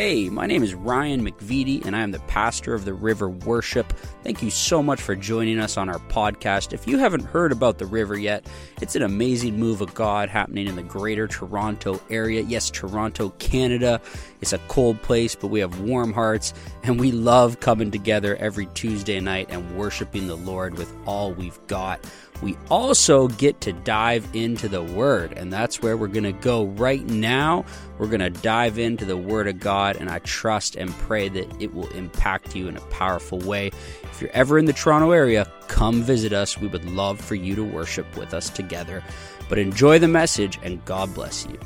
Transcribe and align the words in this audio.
Hey, 0.00 0.30
my 0.30 0.46
name 0.46 0.62
is 0.62 0.72
Ryan 0.72 1.22
McVitie, 1.22 1.84
and 1.84 1.94
I 1.94 2.00
am 2.00 2.10
the 2.10 2.20
pastor 2.20 2.72
of 2.72 2.86
the 2.86 2.94
River 2.94 3.28
Worship. 3.28 3.92
Thank 4.22 4.42
you 4.42 4.48
so 4.48 4.82
much 4.82 4.98
for 4.98 5.14
joining 5.14 5.60
us 5.60 5.76
on 5.76 5.90
our 5.90 5.98
podcast. 5.98 6.72
If 6.72 6.88
you 6.88 6.96
haven't 6.96 7.26
heard 7.26 7.52
about 7.52 7.76
the 7.76 7.84
River 7.84 8.18
yet, 8.18 8.46
it's 8.80 8.96
an 8.96 9.02
amazing 9.02 9.60
move 9.60 9.82
of 9.82 9.92
God 9.92 10.30
happening 10.30 10.68
in 10.68 10.76
the 10.76 10.82
greater 10.82 11.28
Toronto 11.28 12.00
area. 12.08 12.40
Yes, 12.40 12.70
Toronto, 12.70 13.28
Canada. 13.38 14.00
It's 14.40 14.54
a 14.54 14.58
cold 14.68 15.02
place, 15.02 15.34
but 15.34 15.48
we 15.48 15.60
have 15.60 15.80
warm 15.80 16.14
hearts, 16.14 16.54
and 16.82 16.98
we 16.98 17.12
love 17.12 17.60
coming 17.60 17.90
together 17.90 18.36
every 18.36 18.68
Tuesday 18.72 19.20
night 19.20 19.48
and 19.50 19.76
worshiping 19.76 20.28
the 20.28 20.36
Lord 20.36 20.78
with 20.78 20.90
all 21.04 21.34
we've 21.34 21.60
got 21.66 22.00
we 22.42 22.56
also 22.70 23.28
get 23.28 23.60
to 23.62 23.72
dive 23.72 24.26
into 24.32 24.68
the 24.68 24.82
Word, 24.82 25.32
and 25.36 25.52
that's 25.52 25.82
where 25.82 25.96
we're 25.96 26.08
going 26.08 26.24
to 26.24 26.32
go 26.32 26.64
right 26.64 27.04
now. 27.04 27.64
We're 27.98 28.08
going 28.08 28.20
to 28.20 28.30
dive 28.30 28.78
into 28.78 29.04
the 29.04 29.16
Word 29.16 29.46
of 29.46 29.60
God, 29.60 29.96
and 29.96 30.08
I 30.08 30.20
trust 30.20 30.76
and 30.76 30.90
pray 30.90 31.28
that 31.28 31.60
it 31.60 31.74
will 31.74 31.88
impact 31.88 32.56
you 32.56 32.68
in 32.68 32.76
a 32.76 32.80
powerful 32.82 33.38
way. 33.40 33.70
If 34.04 34.20
you're 34.20 34.30
ever 34.32 34.58
in 34.58 34.64
the 34.64 34.72
Toronto 34.72 35.10
area, 35.10 35.50
come 35.68 36.02
visit 36.02 36.32
us. 36.32 36.58
We 36.58 36.68
would 36.68 36.84
love 36.86 37.20
for 37.20 37.34
you 37.34 37.54
to 37.56 37.64
worship 37.64 38.16
with 38.16 38.32
us 38.32 38.48
together. 38.48 39.02
But 39.48 39.58
enjoy 39.58 39.98
the 39.98 40.08
message, 40.08 40.58
and 40.62 40.82
God 40.84 41.12
bless 41.14 41.46
you. 41.46 41.58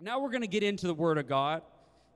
Now 0.00 0.20
we're 0.20 0.30
going 0.30 0.42
to 0.42 0.48
get 0.48 0.62
into 0.62 0.86
the 0.86 0.94
Word 0.94 1.18
of 1.18 1.26
God. 1.26 1.62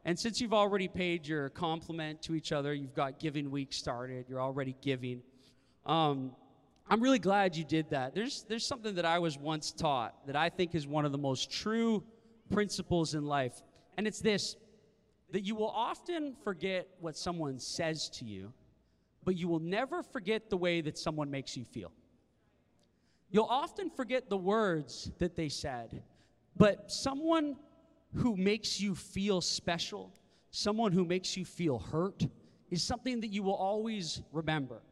And 0.04 0.18
since 0.18 0.40
you've 0.40 0.54
already 0.54 0.88
paid 0.88 1.26
your 1.26 1.50
compliment 1.50 2.22
to 2.22 2.34
each 2.34 2.52
other, 2.52 2.72
you've 2.72 2.94
got 2.94 3.20
Giving 3.20 3.50
Week 3.50 3.72
started, 3.72 4.26
you're 4.28 4.40
already 4.40 4.74
giving. 4.80 5.22
Um, 5.86 6.32
I'm 6.88 7.00
really 7.00 7.18
glad 7.18 7.56
you 7.56 7.64
did 7.64 7.90
that. 7.90 8.14
There's, 8.14 8.44
there's 8.48 8.66
something 8.66 8.96
that 8.96 9.04
I 9.04 9.18
was 9.18 9.38
once 9.38 9.72
taught 9.72 10.26
that 10.26 10.36
I 10.36 10.48
think 10.48 10.74
is 10.74 10.86
one 10.86 11.04
of 11.04 11.12
the 11.12 11.18
most 11.18 11.50
true 11.50 12.02
principles 12.50 13.14
in 13.14 13.24
life. 13.24 13.62
And 13.96 14.06
it's 14.06 14.20
this 14.20 14.56
that 15.30 15.46
you 15.46 15.54
will 15.54 15.70
often 15.70 16.34
forget 16.44 16.86
what 17.00 17.16
someone 17.16 17.58
says 17.58 18.10
to 18.10 18.24
you, 18.24 18.52
but 19.24 19.34
you 19.34 19.48
will 19.48 19.60
never 19.60 20.02
forget 20.02 20.50
the 20.50 20.56
way 20.56 20.82
that 20.82 20.98
someone 20.98 21.30
makes 21.30 21.56
you 21.56 21.64
feel. 21.64 21.90
You'll 23.30 23.44
often 23.44 23.88
forget 23.88 24.28
the 24.28 24.36
words 24.36 25.10
that 25.18 25.34
they 25.34 25.48
said, 25.48 26.02
but 26.54 26.92
someone 26.92 27.56
who 28.14 28.36
makes 28.36 28.78
you 28.78 28.94
feel 28.94 29.40
special, 29.40 30.12
someone 30.50 30.92
who 30.92 31.06
makes 31.06 31.34
you 31.34 31.46
feel 31.46 31.78
hurt, 31.78 32.26
is 32.70 32.82
something 32.82 33.20
that 33.22 33.28
you 33.28 33.42
will 33.42 33.54
always 33.54 34.20
remember. 34.32 34.82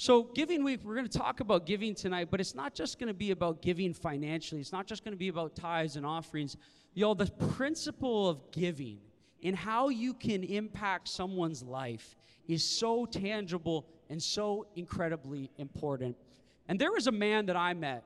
So, 0.00 0.22
Giving 0.22 0.62
Week, 0.62 0.78
we're 0.84 0.94
going 0.94 1.08
to 1.08 1.18
talk 1.18 1.40
about 1.40 1.66
giving 1.66 1.92
tonight, 1.92 2.28
but 2.30 2.38
it's 2.38 2.54
not 2.54 2.72
just 2.72 3.00
going 3.00 3.08
to 3.08 3.14
be 3.14 3.32
about 3.32 3.60
giving 3.60 3.92
financially. 3.92 4.60
It's 4.60 4.70
not 4.70 4.86
just 4.86 5.02
going 5.02 5.10
to 5.10 5.18
be 5.18 5.26
about 5.26 5.56
tithes 5.56 5.96
and 5.96 6.06
offerings. 6.06 6.56
Y'all, 6.94 7.16
the 7.16 7.26
principle 7.26 8.28
of 8.28 8.48
giving 8.52 9.00
and 9.42 9.56
how 9.56 9.88
you 9.88 10.14
can 10.14 10.44
impact 10.44 11.08
someone's 11.08 11.64
life 11.64 12.14
is 12.46 12.62
so 12.62 13.06
tangible 13.06 13.88
and 14.08 14.22
so 14.22 14.68
incredibly 14.76 15.50
important. 15.58 16.16
And 16.68 16.78
there 16.78 16.92
was 16.92 17.08
a 17.08 17.12
man 17.12 17.46
that 17.46 17.56
I 17.56 17.74
met, 17.74 18.04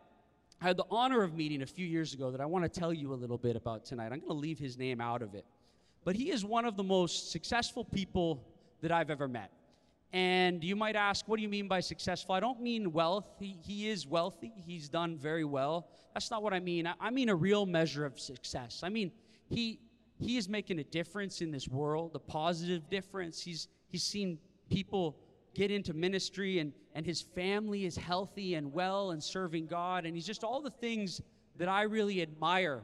I 0.62 0.68
had 0.68 0.78
the 0.78 0.86
honor 0.90 1.22
of 1.22 1.34
meeting 1.34 1.60
a 1.60 1.66
few 1.66 1.86
years 1.86 2.14
ago 2.14 2.30
that 2.30 2.40
I 2.40 2.46
want 2.46 2.64
to 2.64 2.70
tell 2.70 2.94
you 2.94 3.12
a 3.12 3.16
little 3.16 3.36
bit 3.36 3.54
about 3.54 3.84
tonight. 3.84 4.12
I'm 4.12 4.20
going 4.20 4.28
to 4.28 4.32
leave 4.32 4.58
his 4.58 4.78
name 4.78 5.02
out 5.02 5.20
of 5.20 5.34
it. 5.34 5.44
But 6.06 6.16
he 6.16 6.30
is 6.30 6.42
one 6.42 6.64
of 6.64 6.78
the 6.78 6.84
most 6.84 7.30
successful 7.30 7.84
people 7.84 8.48
that 8.80 8.90
I've 8.92 9.10
ever 9.10 9.28
met. 9.28 9.50
And 10.12 10.62
you 10.62 10.76
might 10.76 10.94
ask, 10.94 11.26
what 11.26 11.36
do 11.36 11.42
you 11.42 11.48
mean 11.48 11.68
by 11.68 11.80
successful? 11.80 12.34
I 12.34 12.40
don't 12.40 12.60
mean 12.60 12.92
wealth. 12.92 13.26
He, 13.38 13.58
he 13.62 13.88
is 13.88 14.06
wealthy, 14.06 14.52
he's 14.56 14.88
done 14.88 15.16
very 15.16 15.44
well. 15.44 15.88
That's 16.12 16.30
not 16.30 16.42
what 16.42 16.52
I 16.52 16.60
mean. 16.60 16.86
I, 16.86 16.94
I 17.00 17.10
mean 17.10 17.30
a 17.30 17.34
real 17.34 17.64
measure 17.64 18.04
of 18.04 18.20
success. 18.20 18.82
I 18.82 18.90
mean, 18.90 19.10
he, 19.48 19.80
he 20.18 20.36
is 20.36 20.48
making 20.48 20.78
a 20.78 20.84
difference 20.84 21.40
in 21.40 21.50
this 21.50 21.66
world, 21.66 22.12
a 22.14 22.18
positive 22.18 22.90
difference. 22.90 23.40
He's, 23.40 23.68
he's 23.88 24.02
seen 24.02 24.38
people 24.68 25.16
get 25.54 25.70
into 25.70 25.94
ministry, 25.94 26.58
and, 26.58 26.72
and 26.94 27.06
his 27.06 27.22
family 27.22 27.86
is 27.86 27.96
healthy 27.96 28.54
and 28.54 28.72
well 28.72 29.12
and 29.12 29.22
serving 29.22 29.66
God. 29.66 30.04
And 30.04 30.14
he's 30.14 30.26
just 30.26 30.44
all 30.44 30.60
the 30.60 30.70
things 30.70 31.22
that 31.56 31.68
I 31.68 31.82
really 31.82 32.20
admire 32.20 32.82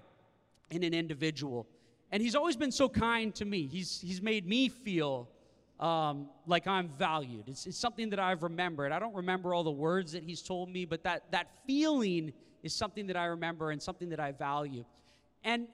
in 0.70 0.82
an 0.82 0.94
individual. 0.94 1.66
And 2.10 2.22
he's 2.22 2.34
always 2.34 2.56
been 2.56 2.72
so 2.72 2.88
kind 2.88 3.34
to 3.34 3.44
me. 3.44 3.66
He's, 3.66 4.00
he's 4.00 4.22
made 4.22 4.46
me 4.46 4.68
feel 4.68 5.28
um, 5.80 6.28
like 6.46 6.66
I'm 6.66 6.88
valued. 6.98 7.44
It's, 7.48 7.66
it's 7.66 7.78
something 7.78 8.10
that 8.10 8.18
I've 8.18 8.42
remembered. 8.42 8.92
I 8.92 8.98
don't 8.98 9.14
remember 9.14 9.54
all 9.54 9.64
the 9.64 9.70
words 9.70 10.12
that 10.12 10.22
he's 10.22 10.42
told 10.42 10.68
me, 10.70 10.84
but 10.84 11.04
that, 11.04 11.30
that 11.30 11.48
feeling 11.66 12.32
is 12.62 12.74
something 12.74 13.06
that 13.06 13.16
I 13.16 13.26
remember 13.26 13.70
and 13.70 13.80
something 13.80 14.08
that 14.08 14.20
I 14.20 14.32
value. 14.32 14.84
And, 15.44 15.68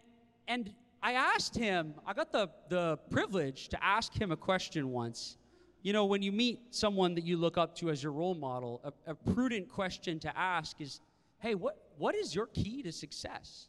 and 0.47 0.73
I 1.03 1.13
asked 1.13 1.57
him, 1.57 1.95
I 2.07 2.13
got 2.13 2.33
the, 2.33 2.51
the 2.69 2.99
privilege 3.11 3.69
to 3.69 3.83
ask 3.83 4.13
him 4.19 4.31
a 4.33 4.37
question 4.37 4.91
once. 4.91 5.39
You 5.83 5.93
know, 5.93 6.07
when 6.07 6.23
you 6.23 6.33
meet 6.33 6.75
someone 6.75 7.15
that 7.15 7.25
you 7.25 7.37
look 7.37 7.59
up 7.59 7.75
to 7.77 7.91
as 7.91 8.03
your 8.03 8.13
role 8.13 8.35
model, 8.35 8.81
a, 8.85 9.13
a 9.13 9.15
prudent 9.15 9.69
question 9.69 10.19
to 10.21 10.39
ask 10.39 10.81
is, 10.81 11.01
hey, 11.41 11.55
what, 11.55 11.79
what 11.99 12.15
is 12.15 12.35
your 12.35 12.47
key 12.47 12.83
to 12.83 12.93
success? 12.93 13.69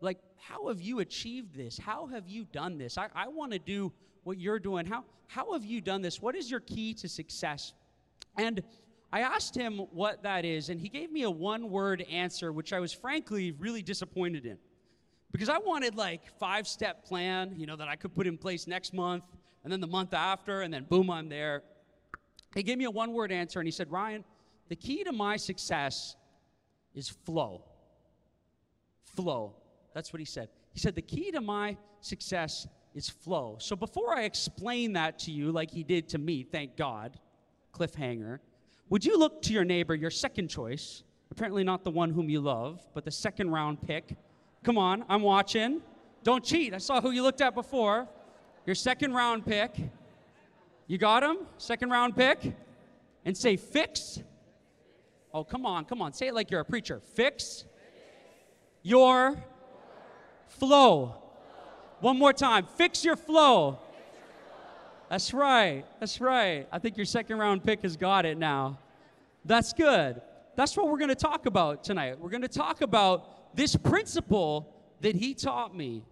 Like, 0.00 0.18
how 0.36 0.68
have 0.68 0.80
you 0.80 0.98
achieved 0.98 1.56
this? 1.56 1.78
How 1.78 2.06
have 2.06 2.28
you 2.28 2.44
done 2.44 2.76
this? 2.76 2.98
I, 2.98 3.08
I 3.14 3.28
want 3.28 3.52
to 3.52 3.58
do 3.58 3.92
what 4.24 4.38
you're 4.38 4.58
doing. 4.58 4.86
How, 4.86 5.04
how 5.28 5.52
have 5.52 5.64
you 5.64 5.80
done 5.80 6.02
this? 6.02 6.20
What 6.20 6.34
is 6.34 6.50
your 6.50 6.60
key 6.60 6.94
to 6.94 7.08
success? 7.08 7.72
And 8.36 8.62
I 9.12 9.20
asked 9.20 9.54
him 9.54 9.78
what 9.92 10.24
that 10.24 10.44
is, 10.44 10.70
and 10.70 10.80
he 10.80 10.88
gave 10.88 11.12
me 11.12 11.22
a 11.22 11.30
one 11.30 11.70
word 11.70 12.02
answer, 12.10 12.52
which 12.52 12.72
I 12.72 12.80
was 12.80 12.92
frankly 12.92 13.52
really 13.52 13.82
disappointed 13.82 14.44
in. 14.44 14.58
Because 15.30 15.48
I 15.48 15.58
wanted 15.58 15.94
like 15.94 16.22
five 16.38 16.66
step 16.66 17.04
plan, 17.04 17.54
you 17.56 17.66
know, 17.66 17.76
that 17.76 17.88
I 17.88 17.96
could 17.96 18.14
put 18.14 18.26
in 18.26 18.36
place 18.36 18.66
next 18.66 18.92
month, 18.92 19.24
and 19.62 19.72
then 19.72 19.80
the 19.80 19.86
month 19.86 20.14
after, 20.14 20.62
and 20.62 20.74
then 20.74 20.84
boom, 20.84 21.10
I'm 21.10 21.28
there. 21.28 21.62
He 22.54 22.62
gave 22.62 22.78
me 22.78 22.84
a 22.84 22.90
one 22.90 23.12
word 23.12 23.32
answer, 23.32 23.60
and 23.60 23.66
he 23.66 23.72
said, 23.72 23.90
Ryan, 23.90 24.24
the 24.68 24.76
key 24.76 25.04
to 25.04 25.12
my 25.12 25.36
success 25.36 26.16
is 26.94 27.08
flow. 27.08 27.64
Flow. 29.16 29.54
That's 29.94 30.12
what 30.12 30.20
he 30.20 30.24
said. 30.24 30.48
He 30.72 30.80
said, 30.80 30.94
the 30.94 31.02
key 31.02 31.30
to 31.30 31.40
my 31.40 31.76
success 32.00 32.66
is 32.94 33.08
flow. 33.08 33.56
So 33.58 33.74
before 33.74 34.16
I 34.16 34.22
explain 34.22 34.92
that 34.94 35.18
to 35.20 35.30
you, 35.32 35.50
like 35.50 35.70
he 35.70 35.82
did 35.82 36.08
to 36.10 36.18
me, 36.18 36.44
thank 36.44 36.76
God, 36.76 37.18
cliffhanger, 37.72 38.38
would 38.88 39.04
you 39.04 39.18
look 39.18 39.42
to 39.42 39.52
your 39.52 39.64
neighbor, 39.64 39.94
your 39.94 40.10
second 40.10 40.48
choice, 40.48 41.02
apparently 41.30 41.64
not 41.64 41.84
the 41.84 41.90
one 41.90 42.10
whom 42.10 42.28
you 42.28 42.40
love, 42.40 42.86
but 42.94 43.04
the 43.04 43.10
second 43.10 43.50
round 43.50 43.82
pick? 43.82 44.14
Come 44.62 44.78
on, 44.78 45.04
I'm 45.08 45.22
watching. 45.22 45.82
Don't 46.22 46.44
cheat. 46.44 46.72
I 46.72 46.78
saw 46.78 47.00
who 47.00 47.10
you 47.10 47.22
looked 47.22 47.40
at 47.40 47.54
before. 47.54 48.08
Your 48.66 48.74
second 48.74 49.12
round 49.12 49.44
pick. 49.44 49.76
You 50.86 50.98
got 50.98 51.22
him? 51.22 51.38
Second 51.58 51.90
round 51.90 52.16
pick? 52.16 52.54
And 53.24 53.36
say, 53.36 53.56
fix. 53.56 54.20
Oh, 55.32 55.44
come 55.44 55.66
on, 55.66 55.84
come 55.84 56.00
on. 56.00 56.12
Say 56.12 56.28
it 56.28 56.34
like 56.34 56.50
you're 56.50 56.60
a 56.60 56.64
preacher. 56.64 57.00
Fix 57.14 57.64
your 58.82 59.42
flow. 60.46 61.23
One 62.04 62.18
more 62.18 62.34
time. 62.34 62.66
Fix 62.66 63.02
your 63.02 63.16
flow. 63.16 63.78
That's 65.08 65.32
right. 65.32 65.84
That's 66.00 66.20
right. 66.20 66.68
I 66.70 66.78
think 66.78 66.98
your 66.98 67.06
second 67.06 67.38
round 67.38 67.64
pick 67.64 67.80
has 67.80 67.96
got 67.96 68.26
it 68.26 68.36
now. 68.36 68.78
That's 69.46 69.72
good. 69.72 70.20
That's 70.54 70.76
what 70.76 70.90
we're 70.90 70.98
going 70.98 71.08
to 71.08 71.14
talk 71.14 71.46
about 71.46 71.82
tonight. 71.82 72.20
We're 72.20 72.28
going 72.28 72.42
to 72.42 72.48
talk 72.48 72.82
about 72.82 73.56
this 73.56 73.74
principle 73.74 74.70
that 75.00 75.16
he 75.16 75.32
taught 75.32 75.74
me, 75.74 76.04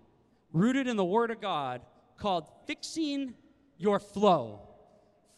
rooted 0.54 0.88
in 0.88 0.96
the 0.96 1.04
Word 1.04 1.30
of 1.30 1.42
God, 1.42 1.82
called 2.16 2.48
fixing 2.66 3.34
your 3.76 3.98
flow. 3.98 4.60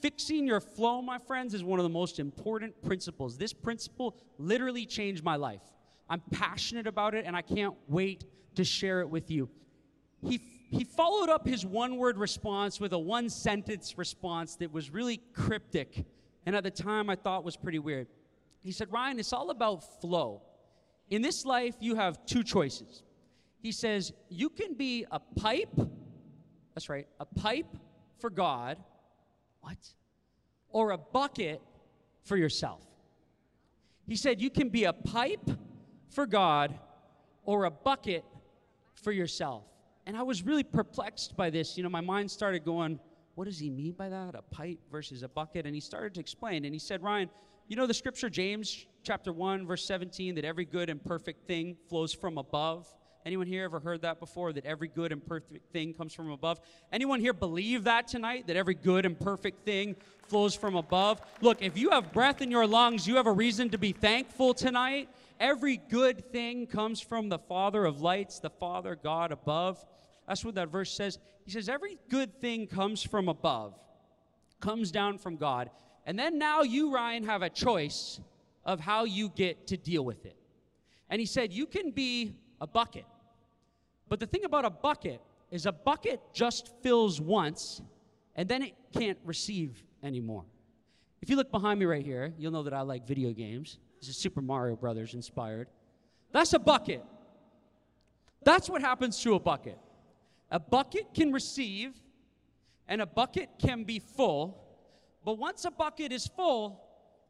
Fixing 0.03 0.47
your 0.47 0.60
flow, 0.60 1.03
my 1.03 1.19
friends, 1.19 1.54
is 1.54 1.64
one 1.64 1.81
of 1.81 1.82
the 1.82 1.88
most 1.88 2.20
important 2.20 2.81
principles. 2.81 3.37
This 3.37 3.53
principle 3.53 4.16
literally 4.38 4.87
changed 4.87 5.25
my 5.25 5.34
life. 5.34 5.62
I'm 6.09 6.22
passionate 6.31 6.87
about 6.87 7.16
it, 7.16 7.25
and 7.26 7.34
I 7.34 7.43
can't 7.43 7.75
wait 7.88 8.25
to 8.55 8.62
share 8.62 9.00
it 9.00 9.11
with 9.11 9.32
you 9.32 9.49
he, 10.28 10.40
he 10.70 10.84
followed 10.84 11.28
up 11.28 11.46
his 11.46 11.64
one 11.64 11.96
word 11.96 12.16
response 12.16 12.81
with 12.81 12.93
a 12.93 12.99
one 12.99 13.28
sentence 13.28 13.96
response 13.96 14.56
that 14.56 14.72
was 14.72 14.90
really 14.90 15.20
cryptic 15.32 16.05
and 16.46 16.55
at 16.55 16.64
the 16.64 16.70
time 16.70 17.08
I 17.08 17.16
thought 17.16 17.44
was 17.44 17.56
pretty 17.56 17.78
weird. 17.78 18.08
He 18.61 18.72
said, 18.72 18.93
Ryan, 18.93 19.19
it's 19.19 19.32
all 19.32 19.50
about 19.50 20.00
flow. 20.00 20.43
In 21.11 21.22
this 21.22 21.44
life, 21.44 21.75
you 21.81 21.94
have 21.94 22.25
two 22.26 22.43
choices. 22.43 23.02
He 23.58 23.72
says, 23.72 24.12
you 24.28 24.49
can 24.49 24.75
be 24.75 25.06
a 25.11 25.19
pipe, 25.19 25.75
that's 26.75 26.88
right, 26.88 27.06
a 27.20 27.25
pipe 27.25 27.76
for 28.19 28.31
God, 28.31 28.78
what? 29.61 29.78
Or 30.70 30.90
a 30.90 30.99
bucket 30.99 31.62
for 32.25 32.37
yourself. 32.37 32.82
He 34.06 34.16
said, 34.16 34.40
you 34.40 34.50
can 34.50 34.69
be 34.69 34.84
a 34.84 34.93
pipe 34.93 35.50
for 36.11 36.26
God 36.26 36.78
or 37.44 37.64
a 37.64 37.70
bucket 37.70 38.25
for 38.94 39.12
yourself. 39.12 39.64
And 40.06 40.16
I 40.16 40.22
was 40.22 40.42
really 40.42 40.62
perplexed 40.62 41.36
by 41.36 41.50
this. 41.50 41.76
You 41.76 41.82
know, 41.82 41.88
my 41.88 42.00
mind 42.00 42.30
started 42.30 42.64
going, 42.64 42.98
what 43.34 43.46
does 43.46 43.58
he 43.58 43.70
mean 43.70 43.92
by 43.92 44.08
that? 44.08 44.34
A 44.34 44.42
pipe 44.42 44.78
versus 44.90 45.22
a 45.22 45.28
bucket? 45.28 45.66
And 45.66 45.74
he 45.74 45.80
started 45.80 46.14
to 46.14 46.20
explain. 46.20 46.64
And 46.64 46.74
he 46.74 46.78
said, 46.78 47.02
Ryan, 47.02 47.30
you 47.68 47.76
know 47.76 47.86
the 47.86 47.94
scripture, 47.94 48.28
James 48.28 48.86
chapter 49.02 49.32
1, 49.32 49.66
verse 49.66 49.84
17, 49.86 50.34
that 50.36 50.44
every 50.44 50.64
good 50.64 50.90
and 50.90 51.02
perfect 51.02 51.46
thing 51.46 51.76
flows 51.88 52.12
from 52.12 52.38
above 52.38 52.86
Anyone 53.26 53.46
here 53.46 53.64
ever 53.64 53.80
heard 53.80 54.02
that 54.02 54.20
before? 54.20 54.52
That 54.52 54.66
every 54.66 54.88
good 54.88 55.10
and 55.10 55.24
perfect 55.24 55.72
thing 55.72 55.94
comes 55.94 56.12
from 56.12 56.30
above? 56.30 56.60
Anyone 56.92 57.20
here 57.20 57.32
believe 57.32 57.84
that 57.84 58.06
tonight? 58.06 58.46
That 58.48 58.56
every 58.56 58.74
good 58.74 59.06
and 59.06 59.18
perfect 59.18 59.64
thing 59.64 59.96
flows 60.28 60.54
from 60.54 60.76
above? 60.76 61.22
Look, 61.40 61.62
if 61.62 61.78
you 61.78 61.90
have 61.90 62.12
breath 62.12 62.42
in 62.42 62.50
your 62.50 62.66
lungs, 62.66 63.06
you 63.06 63.16
have 63.16 63.26
a 63.26 63.32
reason 63.32 63.70
to 63.70 63.78
be 63.78 63.92
thankful 63.92 64.52
tonight. 64.52 65.08
Every 65.40 65.78
good 65.78 66.32
thing 66.32 66.66
comes 66.66 67.00
from 67.00 67.30
the 67.30 67.38
Father 67.38 67.86
of 67.86 68.02
lights, 68.02 68.40
the 68.40 68.50
Father 68.50 68.94
God 68.94 69.32
above. 69.32 69.82
That's 70.26 70.44
what 70.44 70.55
that 70.55 70.71
verse 70.71 70.91
says. 70.91 71.19
He 71.44 71.50
says, 71.50 71.69
Every 71.69 71.99
good 72.09 72.41
thing 72.41 72.67
comes 72.67 73.03
from 73.03 73.29
above, 73.29 73.75
comes 74.61 74.91
down 74.91 75.19
from 75.19 75.37
God. 75.37 75.71
And 76.06 76.19
then 76.19 76.38
now 76.38 76.62
you, 76.62 76.93
Ryan, 76.93 77.25
have 77.25 77.43
a 77.43 77.50
choice 77.50 78.21
of 78.65 78.81
how 78.81 79.05
you 79.05 79.31
get 79.31 79.67
to 79.69 79.76
deal 79.76 80.05
with 80.05 80.25
it. 80.26 80.37
And 81.11 81.21
he 81.21 81.26
said, 81.26 81.53
You 81.53 81.67
can 81.67 81.91
be 81.91 82.35
a 82.61 82.67
bucket. 82.67 83.05
But 84.09 84.21
the 84.21 84.26
thing 84.26 84.44
about 84.44 84.65
a 84.65 84.71
bucket 84.71 85.21
is 85.50 85.67
a 85.67 85.73
bucket 85.73 86.21
just 86.32 86.73
fills 86.82 87.21
once 87.21 87.81
and 88.37 88.49
then 88.49 88.62
it 88.62 88.75
can't 88.93 89.19
receive 89.25 89.82
anymore. 90.03 90.44
If 91.23 91.31
you 91.31 91.37
look 91.37 91.50
behind 91.50 91.81
me 91.81 91.87
right 91.87 92.05
here, 92.05 92.35
you'll 92.38 92.53
know 92.53 92.65
that 92.65 92.75
I 92.75 92.82
like 92.82 93.06
video 93.06 93.32
games. 93.32 93.79
This 94.00 94.09
is 94.09 94.17
Super 94.17 94.43
Mario 94.43 94.76
Brothers 94.76 95.15
inspired. 95.15 95.69
That's 96.32 96.53
a 96.53 96.59
bucket. 96.59 97.03
That's 98.43 98.69
what 98.69 98.82
happens 98.82 99.23
to 99.23 99.35
a 99.35 99.41
bucket. 99.41 99.79
A 100.54 100.60
bucket 100.60 101.12
can 101.12 101.32
receive 101.32 102.00
and 102.86 103.02
a 103.02 103.06
bucket 103.06 103.50
can 103.58 103.82
be 103.82 103.98
full, 103.98 104.64
but 105.24 105.36
once 105.36 105.64
a 105.64 105.70
bucket 105.72 106.12
is 106.12 106.28
full, 106.28 106.80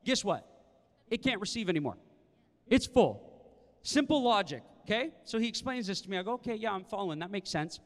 guess 0.04 0.22
what? 0.22 0.46
It 1.08 1.22
can't 1.22 1.40
receive 1.40 1.70
anymore. 1.70 1.96
It's 2.68 2.84
full. 2.84 3.22
Simple 3.80 4.22
logic, 4.22 4.62
okay? 4.82 5.10
So 5.24 5.38
he 5.38 5.48
explains 5.48 5.86
this 5.86 6.02
to 6.02 6.10
me. 6.10 6.18
I 6.18 6.22
go, 6.22 6.34
okay, 6.34 6.54
yeah, 6.54 6.72
I'm 6.72 6.84
following. 6.84 7.18
That 7.20 7.30
makes 7.30 7.48
sense. 7.48 7.80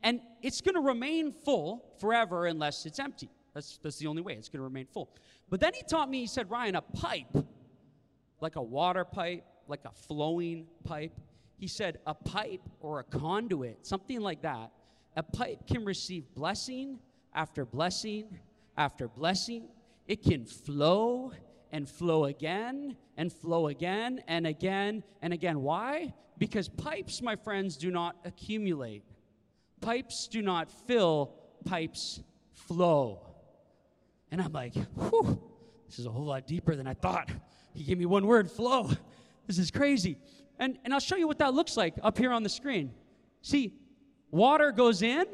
And 0.00 0.20
it's 0.42 0.60
going 0.60 0.76
to 0.76 0.80
remain 0.80 1.32
full 1.32 1.96
forever 1.98 2.46
unless 2.46 2.86
it's 2.86 3.00
empty. 3.00 3.30
That's, 3.52 3.80
that's 3.82 3.96
the 3.96 4.06
only 4.06 4.22
way. 4.22 4.34
It's 4.34 4.48
going 4.48 4.60
to 4.60 4.64
remain 4.64 4.86
full. 4.86 5.10
But 5.50 5.58
then 5.58 5.74
he 5.74 5.82
taught 5.82 6.08
me, 6.08 6.20
he 6.20 6.28
said, 6.28 6.48
Ryan, 6.48 6.76
a 6.76 6.82
pipe, 6.82 7.36
like 8.40 8.54
a 8.54 8.62
water 8.62 9.04
pipe, 9.04 9.44
like 9.66 9.84
a 9.86 9.92
flowing 10.06 10.68
pipe, 10.84 11.18
he 11.56 11.66
said, 11.66 11.98
a 12.06 12.14
pipe 12.14 12.62
or 12.78 13.00
a 13.00 13.04
conduit, 13.04 13.84
something 13.84 14.20
like 14.20 14.42
that, 14.42 14.70
a 15.16 15.22
pipe 15.22 15.66
can 15.66 15.84
receive 15.84 16.24
blessing 16.34 16.98
after 17.34 17.64
blessing 17.64 18.38
after 18.76 19.08
blessing. 19.08 19.68
It 20.06 20.22
can 20.22 20.44
flow 20.44 21.32
and 21.72 21.88
flow 21.88 22.24
again 22.24 22.96
and 23.16 23.32
flow 23.32 23.68
again 23.68 24.22
and 24.28 24.46
again 24.46 25.02
and 25.22 25.32
again. 25.32 25.60
Why? 25.62 26.14
Because 26.38 26.68
pipes, 26.68 27.22
my 27.22 27.36
friends, 27.36 27.76
do 27.76 27.90
not 27.90 28.16
accumulate. 28.24 29.02
Pipes 29.80 30.28
do 30.28 30.42
not 30.42 30.70
fill, 30.86 31.34
pipes 31.64 32.20
flow. 32.52 33.20
And 34.30 34.40
I'm 34.40 34.52
like, 34.52 34.74
whew, 34.74 35.40
this 35.86 35.98
is 35.98 36.06
a 36.06 36.10
whole 36.10 36.24
lot 36.24 36.46
deeper 36.46 36.74
than 36.74 36.86
I 36.86 36.94
thought. 36.94 37.30
He 37.72 37.84
gave 37.84 37.98
me 37.98 38.06
one 38.06 38.26
word 38.26 38.50
flow. 38.50 38.90
This 39.46 39.58
is 39.58 39.70
crazy. 39.70 40.16
And, 40.58 40.78
and 40.84 40.94
I'll 40.94 41.00
show 41.00 41.16
you 41.16 41.26
what 41.26 41.38
that 41.38 41.54
looks 41.54 41.76
like 41.76 41.94
up 42.02 42.16
here 42.16 42.32
on 42.32 42.42
the 42.42 42.48
screen. 42.48 42.92
See, 43.42 43.74
water 44.34 44.72
goes 44.72 45.00
in, 45.00 45.26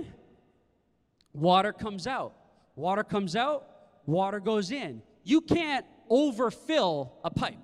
water 1.33 1.73
comes 1.73 2.07
out. 2.07 2.35
Water 2.77 3.03
comes 3.03 3.35
out, 3.35 3.67
water 4.07 4.41
goes 4.41 4.71
in. 4.71 5.03
You 5.25 5.41
can't 5.41 5.87
overfill 6.09 7.15
a 7.25 7.31
pipe. 7.31 7.59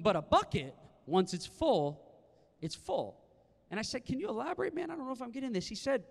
But 0.00 0.16
a 0.16 0.22
bucket, 0.22 0.74
once 1.06 1.32
it's 1.32 1.46
full, 1.46 2.00
it's 2.60 2.74
full. 2.74 3.16
And 3.70 3.78
I 3.78 3.82
said, 3.82 4.04
Can 4.04 4.18
you 4.18 4.28
elaborate, 4.28 4.74
man? 4.74 4.90
I 4.90 4.96
don't 4.96 5.06
know 5.06 5.12
if 5.12 5.22
I'm 5.22 5.30
getting 5.30 5.52
this. 5.52 5.66
He 5.66 5.74
said 5.74 6.02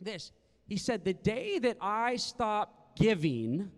this. 0.00 0.32
He 0.66 0.76
said, 0.76 1.04
The 1.04 1.14
day 1.14 1.58
that 1.58 1.76
I 1.80 2.16
stop 2.16 2.96
giving, 2.96 3.70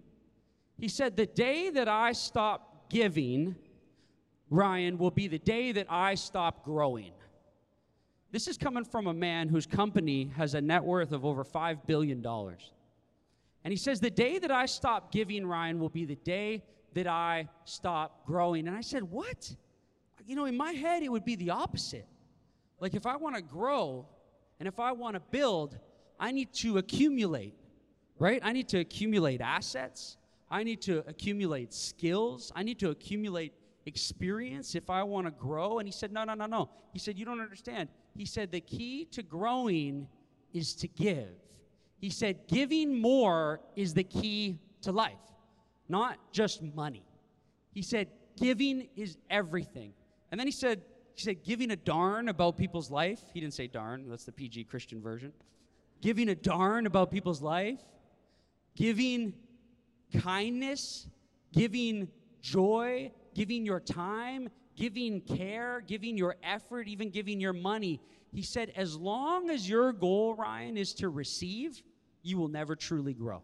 he 0.78 0.88
said, 0.88 1.16
The 1.16 1.26
day 1.26 1.70
that 1.70 1.88
I 1.88 2.12
stop 2.12 2.90
giving, 2.90 3.56
Ryan, 4.50 4.98
will 4.98 5.10
be 5.10 5.28
the 5.28 5.38
day 5.38 5.72
that 5.72 5.86
I 5.88 6.14
stop 6.14 6.64
growing. 6.64 7.12
This 8.34 8.48
is 8.48 8.58
coming 8.58 8.82
from 8.82 9.06
a 9.06 9.14
man 9.14 9.48
whose 9.48 9.64
company 9.64 10.28
has 10.36 10.54
a 10.54 10.60
net 10.60 10.82
worth 10.82 11.12
of 11.12 11.24
over 11.24 11.44
$5 11.44 11.86
billion. 11.86 12.26
And 12.26 12.56
he 13.72 13.76
says, 13.76 14.00
The 14.00 14.10
day 14.10 14.40
that 14.40 14.50
I 14.50 14.66
stop 14.66 15.12
giving, 15.12 15.46
Ryan, 15.46 15.78
will 15.78 15.88
be 15.88 16.04
the 16.04 16.16
day 16.16 16.64
that 16.94 17.06
I 17.06 17.48
stop 17.64 18.26
growing. 18.26 18.66
And 18.66 18.76
I 18.76 18.80
said, 18.80 19.04
What? 19.04 19.54
You 20.26 20.34
know, 20.34 20.46
in 20.46 20.56
my 20.56 20.72
head, 20.72 21.04
it 21.04 21.12
would 21.12 21.24
be 21.24 21.36
the 21.36 21.50
opposite. 21.50 22.08
Like, 22.80 22.94
if 22.94 23.06
I 23.06 23.14
want 23.14 23.36
to 23.36 23.40
grow 23.40 24.08
and 24.58 24.66
if 24.66 24.80
I 24.80 24.90
want 24.90 25.14
to 25.14 25.20
build, 25.20 25.78
I 26.18 26.32
need 26.32 26.52
to 26.54 26.78
accumulate, 26.78 27.54
right? 28.18 28.40
I 28.42 28.52
need 28.52 28.68
to 28.70 28.80
accumulate 28.80 29.42
assets. 29.42 30.16
I 30.50 30.64
need 30.64 30.82
to 30.82 31.04
accumulate 31.06 31.72
skills. 31.72 32.50
I 32.56 32.64
need 32.64 32.80
to 32.80 32.90
accumulate 32.90 33.52
experience 33.86 34.74
if 34.74 34.90
I 34.90 35.04
want 35.04 35.28
to 35.28 35.30
grow. 35.30 35.78
And 35.78 35.86
he 35.86 35.92
said, 35.92 36.10
No, 36.10 36.24
no, 36.24 36.34
no, 36.34 36.46
no. 36.46 36.70
He 36.92 36.98
said, 36.98 37.16
You 37.16 37.24
don't 37.24 37.40
understand. 37.40 37.88
He 38.16 38.24
said, 38.26 38.50
The 38.50 38.60
key 38.60 39.06
to 39.12 39.22
growing 39.22 40.08
is 40.52 40.74
to 40.76 40.88
give. 40.88 41.34
He 41.98 42.10
said, 42.10 42.46
Giving 42.48 43.00
more 43.00 43.60
is 43.76 43.94
the 43.94 44.04
key 44.04 44.58
to 44.82 44.92
life 44.92 45.18
not 45.88 46.18
just 46.32 46.62
money. 46.62 47.04
He 47.72 47.82
said, 47.82 48.08
giving 48.36 48.88
is 48.96 49.16
everything. 49.30 49.92
And 50.30 50.38
then 50.38 50.46
he 50.46 50.52
said, 50.52 50.82
he 51.14 51.22
said, 51.22 51.44
giving 51.44 51.70
a 51.70 51.76
darn 51.76 52.28
about 52.28 52.56
people's 52.56 52.90
life. 52.90 53.20
He 53.32 53.40
didn't 53.40 53.54
say 53.54 53.66
darn, 53.66 54.08
that's 54.08 54.24
the 54.24 54.32
PG 54.32 54.64
Christian 54.64 55.00
version. 55.00 55.32
Giving 56.00 56.28
a 56.28 56.34
darn 56.34 56.86
about 56.86 57.10
people's 57.10 57.40
life, 57.40 57.80
giving 58.74 59.34
kindness, 60.22 61.06
giving 61.52 62.08
joy, 62.40 63.12
giving 63.34 63.64
your 63.64 63.80
time, 63.80 64.48
giving 64.76 65.20
care, 65.20 65.82
giving 65.86 66.16
your 66.16 66.36
effort, 66.42 66.88
even 66.88 67.10
giving 67.10 67.40
your 67.40 67.52
money. 67.52 68.00
He 68.32 68.42
said, 68.42 68.72
as 68.76 68.96
long 68.96 69.50
as 69.50 69.68
your 69.68 69.92
goal, 69.92 70.34
Ryan, 70.34 70.76
is 70.76 70.94
to 70.94 71.08
receive, 71.08 71.82
you 72.22 72.38
will 72.38 72.48
never 72.48 72.74
truly 72.74 73.14
grow. 73.14 73.42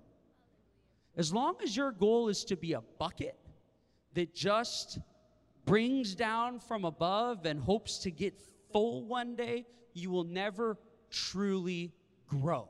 As 1.16 1.32
long 1.32 1.56
as 1.62 1.76
your 1.76 1.92
goal 1.92 2.28
is 2.28 2.44
to 2.44 2.56
be 2.56 2.72
a 2.72 2.80
bucket 2.98 3.38
that 4.14 4.34
just 4.34 4.98
brings 5.64 6.14
down 6.14 6.58
from 6.58 6.84
above 6.84 7.46
and 7.46 7.60
hopes 7.60 7.98
to 7.98 8.10
get 8.10 8.34
full 8.72 9.04
one 9.04 9.36
day, 9.36 9.66
you 9.92 10.10
will 10.10 10.24
never 10.24 10.78
truly 11.10 11.92
grow. 12.26 12.68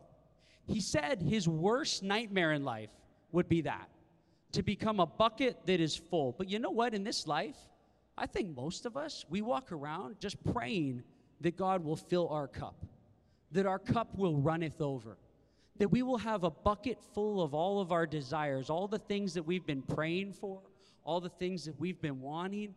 He 0.67 0.81
said 0.81 1.23
his 1.23 1.49
worst 1.49 2.03
nightmare 2.03 2.53
in 2.53 2.65
life 2.65 2.91
would 3.33 3.49
be 3.49 3.63
that 3.63 3.89
to 4.53 4.63
become 4.63 5.01
a 5.01 5.07
bucket 5.07 5.59
that 5.67 5.81
is 5.81 5.97
full. 5.97 6.35
But 6.37 6.49
you 6.49 6.59
know 6.59 6.71
what? 6.71 6.95
In 6.95 7.05
this 7.05 7.27
life, 7.27 7.57
I 8.21 8.27
think 8.27 8.55
most 8.55 8.87
of 8.87 8.97
us, 8.97 9.25
we 9.29 9.43
walk 9.43 9.73
around 9.73 10.21
just 10.21 10.43
praying 10.53 11.03
that 11.41 11.57
God 11.57 11.83
will 11.83 11.97
fill 11.97 12.29
our 12.29 12.47
cup, 12.47 12.85
that 13.51 13.67
our 13.67 13.79
cup 13.79 14.15
will 14.15 14.37
runneth 14.37 14.81
over 14.81 15.17
that 15.81 15.89
we 15.89 16.03
will 16.03 16.19
have 16.19 16.45
a 16.45 16.51
bucket 16.51 16.99
full 17.15 17.43
of 17.43 17.55
all 17.55 17.81
of 17.81 17.91
our 17.91 18.07
desires, 18.07 18.69
all 18.69 18.87
the 18.87 18.99
things 18.99 19.33
that 19.33 19.43
we've 19.43 19.65
been 19.65 19.81
praying 19.81 20.35
for, 20.35 20.61
all 21.05 21.23
the 21.23 21.31
things 21.31 21.65
that 21.65 21.81
we've 21.81 22.03
been 22.03 22.21
wanting. 22.21 22.75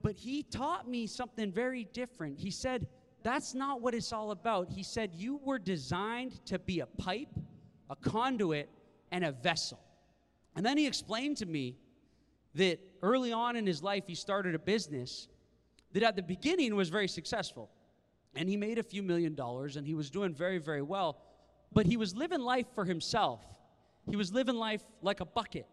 But 0.00 0.14
he 0.14 0.44
taught 0.44 0.88
me 0.88 1.08
something 1.08 1.50
very 1.50 1.82
different. 1.92 2.38
He 2.38 2.52
said, 2.52 2.86
That's 3.24 3.54
not 3.54 3.80
what 3.80 3.92
it's 3.92 4.12
all 4.12 4.30
about. 4.30 4.70
He 4.70 4.84
said, 4.84 5.10
You 5.14 5.40
were 5.42 5.58
designed 5.58 6.44
to 6.46 6.60
be 6.60 6.78
a 6.78 6.86
pipe, 6.86 7.34
a 7.90 7.96
conduit, 7.96 8.68
and 9.10 9.24
a 9.24 9.32
vessel. 9.32 9.80
And 10.54 10.64
then 10.64 10.78
he 10.78 10.86
explained 10.86 11.38
to 11.38 11.46
me 11.46 11.76
that 12.54 12.78
early 13.02 13.32
on 13.32 13.56
in 13.56 13.66
his 13.66 13.82
life, 13.82 14.04
he 14.06 14.14
started 14.14 14.54
a 14.54 14.58
business 14.58 15.28
that 15.92 16.02
at 16.02 16.16
the 16.16 16.22
beginning 16.22 16.74
was 16.74 16.88
very 16.88 17.08
successful. 17.08 17.70
And 18.36 18.48
he 18.48 18.56
made 18.56 18.78
a 18.78 18.82
few 18.82 19.02
million 19.02 19.34
dollars 19.34 19.76
and 19.76 19.86
he 19.86 19.94
was 19.94 20.10
doing 20.10 20.34
very, 20.34 20.58
very 20.58 20.82
well 20.82 21.18
but 21.74 21.86
he 21.86 21.96
was 21.96 22.14
living 22.14 22.40
life 22.40 22.66
for 22.74 22.84
himself. 22.84 23.42
He 24.08 24.16
was 24.16 24.32
living 24.32 24.54
life 24.54 24.82
like 25.02 25.20
a 25.20 25.24
bucket. 25.24 25.66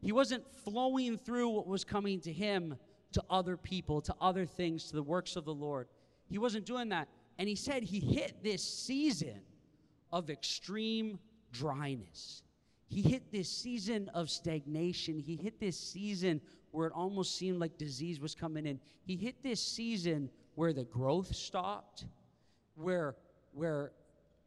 He 0.00 0.12
wasn't 0.12 0.44
flowing 0.64 1.18
through 1.18 1.48
what 1.48 1.66
was 1.66 1.84
coming 1.84 2.20
to 2.20 2.32
him 2.32 2.76
to 3.12 3.22
other 3.28 3.56
people, 3.56 4.00
to 4.02 4.14
other 4.20 4.46
things, 4.46 4.84
to 4.88 4.94
the 4.94 5.02
works 5.02 5.34
of 5.34 5.44
the 5.44 5.52
Lord. 5.52 5.88
He 6.30 6.38
wasn't 6.38 6.64
doing 6.64 6.90
that. 6.90 7.08
And 7.38 7.48
he 7.48 7.56
said 7.56 7.82
he 7.82 7.98
hit 7.98 8.42
this 8.42 8.62
season 8.62 9.40
of 10.12 10.30
extreme 10.30 11.18
dryness. 11.52 12.42
He 12.88 13.02
hit 13.02 13.30
this 13.30 13.50
season 13.50 14.10
of 14.14 14.30
stagnation. 14.30 15.18
He 15.18 15.36
hit 15.36 15.60
this 15.60 15.78
season 15.78 16.40
where 16.70 16.86
it 16.86 16.92
almost 16.94 17.36
seemed 17.36 17.60
like 17.60 17.76
disease 17.76 18.18
was 18.18 18.34
coming 18.34 18.66
in. 18.66 18.80
He 19.04 19.16
hit 19.16 19.42
this 19.42 19.62
season 19.62 20.30
where 20.54 20.72
the 20.72 20.84
growth 20.84 21.34
stopped, 21.34 22.06
where, 22.76 23.14
where 23.52 23.92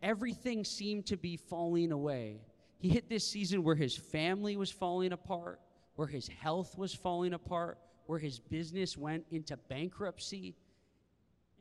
everything 0.02 0.66
seemed 0.66 1.06
to 1.08 1.18
be 1.18 1.38
falling 1.38 1.92
away. 1.92 2.42
He 2.80 2.90
hit 2.90 3.10
this 3.10 3.28
season 3.28 3.64
where 3.64 3.76
his 3.76 3.96
family 3.96 4.58
was 4.58 4.72
falling 4.72 5.14
apart, 5.14 5.60
where 5.96 6.08
his 6.08 6.28
health 6.28 6.78
was 6.78 6.96
falling 6.96 7.34
apart, 7.34 7.78
where 8.08 8.20
his 8.20 8.40
business 8.40 8.98
went 8.98 9.26
into 9.30 9.56
bankruptcy. 9.56 10.56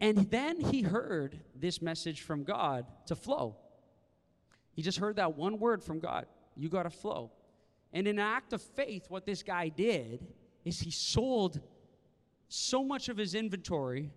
And 0.01 0.31
then 0.31 0.59
he 0.59 0.81
heard 0.81 1.39
this 1.55 1.83
message 1.83 2.23
from 2.23 2.43
God 2.43 2.87
to 3.07 3.15
flow. 3.15 3.57
He 4.73 4.81
just 4.81 4.99
heard 4.99 5.17
that 5.17 5.37
one 5.37 5.59
word 5.59 5.85
from 5.85 6.01
God 6.01 6.25
you 6.57 6.69
got 6.69 6.85
to 6.85 6.91
flow. 6.91 7.31
And 7.93 8.07
in 8.07 8.19
an 8.19 8.25
act 8.25 8.53
of 8.53 8.63
faith, 8.63 9.07
what 9.09 9.27
this 9.27 9.43
guy 9.43 9.69
did 9.69 10.27
is 10.65 10.81
he 10.81 10.91
sold 10.91 11.61
so 12.49 12.85
much 12.85 13.09
of 13.09 13.17
his 13.17 13.35
inventory 13.35 14.11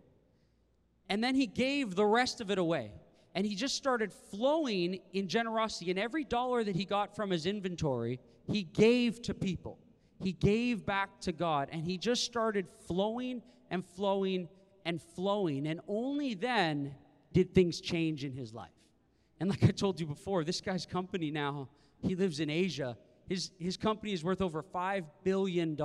and 1.09 1.23
then 1.23 1.35
he 1.35 1.47
gave 1.47 1.95
the 1.95 2.05
rest 2.05 2.41
of 2.41 2.49
it 2.49 2.57
away. 2.57 2.91
And 3.35 3.45
he 3.45 3.55
just 3.55 3.75
started 3.75 4.11
flowing 4.13 4.99
in 5.13 5.27
generosity. 5.27 5.89
And 5.89 5.99
every 5.99 6.23
dollar 6.23 6.63
that 6.63 6.75
he 6.75 6.85
got 6.85 7.15
from 7.15 7.31
his 7.31 7.45
inventory, 7.45 8.19
he 8.45 8.63
gave 8.63 9.21
to 9.23 9.33
people. 9.33 9.79
He 10.19 10.33
gave 10.33 10.85
back 10.85 11.19
to 11.21 11.31
God. 11.31 11.69
And 11.71 11.83
he 11.85 11.97
just 11.97 12.23
started 12.23 12.67
flowing 12.87 13.41
and 13.71 13.83
flowing 13.83 14.47
and 14.85 15.01
flowing. 15.01 15.67
And 15.67 15.81
only 15.87 16.35
then 16.35 16.93
did 17.33 17.53
things 17.53 17.81
change 17.81 18.23
in 18.23 18.33
his 18.33 18.53
life. 18.53 18.69
And 19.39 19.49
like 19.49 19.63
I 19.63 19.71
told 19.71 19.99
you 19.99 20.05
before, 20.05 20.43
this 20.43 20.61
guy's 20.61 20.85
company 20.85 21.31
now, 21.31 21.69
he 22.03 22.15
lives 22.15 22.39
in 22.39 22.49
Asia. 22.49 22.97
His, 23.27 23.51
his 23.57 23.77
company 23.77 24.13
is 24.13 24.23
worth 24.23 24.41
over 24.41 24.61
$5 24.61 25.05
billion. 25.23 25.75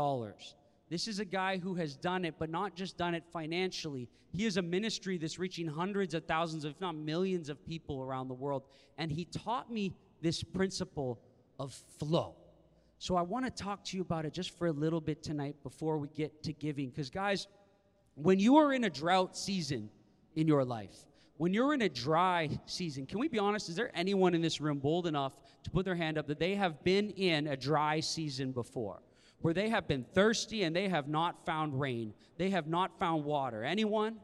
This 0.90 1.06
is 1.06 1.18
a 1.20 1.24
guy 1.24 1.58
who 1.58 1.74
has 1.74 1.96
done 1.96 2.24
it, 2.24 2.34
but 2.38 2.50
not 2.50 2.74
just 2.74 2.96
done 2.96 3.14
it 3.14 3.24
financially. 3.32 4.08
He 4.32 4.44
has 4.44 4.56
a 4.56 4.62
ministry 4.62 5.18
that's 5.18 5.38
reaching 5.38 5.66
hundreds 5.66 6.14
of 6.14 6.24
thousands, 6.24 6.64
if 6.64 6.80
not 6.80 6.94
millions, 6.96 7.48
of 7.48 7.64
people 7.64 8.02
around 8.02 8.28
the 8.28 8.34
world. 8.34 8.64
And 8.96 9.10
he 9.10 9.24
taught 9.24 9.70
me 9.70 9.94
this 10.20 10.42
principle 10.42 11.20
of 11.58 11.72
flow. 11.98 12.34
So 12.98 13.14
I 13.14 13.22
want 13.22 13.44
to 13.44 13.50
talk 13.50 13.84
to 13.84 13.96
you 13.96 14.02
about 14.02 14.26
it 14.26 14.32
just 14.32 14.56
for 14.58 14.66
a 14.66 14.72
little 14.72 15.00
bit 15.00 15.22
tonight 15.22 15.54
before 15.62 15.98
we 15.98 16.08
get 16.08 16.42
to 16.42 16.52
giving. 16.52 16.90
Because, 16.90 17.10
guys, 17.10 17.46
when 18.14 18.40
you 18.40 18.56
are 18.56 18.72
in 18.72 18.84
a 18.84 18.90
drought 18.90 19.36
season 19.36 19.88
in 20.34 20.48
your 20.48 20.64
life, 20.64 20.96
when 21.38 21.54
you're 21.54 21.72
in 21.72 21.82
a 21.82 21.88
dry 21.88 22.50
season, 22.66 23.06
can 23.06 23.18
we 23.18 23.28
be 23.28 23.38
honest? 23.38 23.68
Is 23.68 23.76
there 23.76 23.90
anyone 23.94 24.34
in 24.34 24.42
this 24.42 24.60
room 24.60 24.78
bold 24.78 25.06
enough 25.06 25.32
to 25.64 25.70
put 25.70 25.84
their 25.84 25.94
hand 25.94 26.18
up 26.18 26.26
that 26.26 26.38
they 26.38 26.54
have 26.54 26.84
been 26.84 27.10
in 27.10 27.46
a 27.46 27.56
dry 27.56 28.00
season 28.00 28.52
before? 28.52 29.00
where 29.40 29.54
they 29.54 29.68
have 29.68 29.86
been 29.86 30.04
thirsty 30.14 30.64
and 30.64 30.74
they 30.74 30.88
have 30.88 31.08
not 31.08 31.44
found 31.46 31.78
rain. 31.78 32.12
They 32.36 32.50
have 32.50 32.66
not 32.66 32.98
found 32.98 33.24
water. 33.24 33.62
Anyone? 33.62 34.16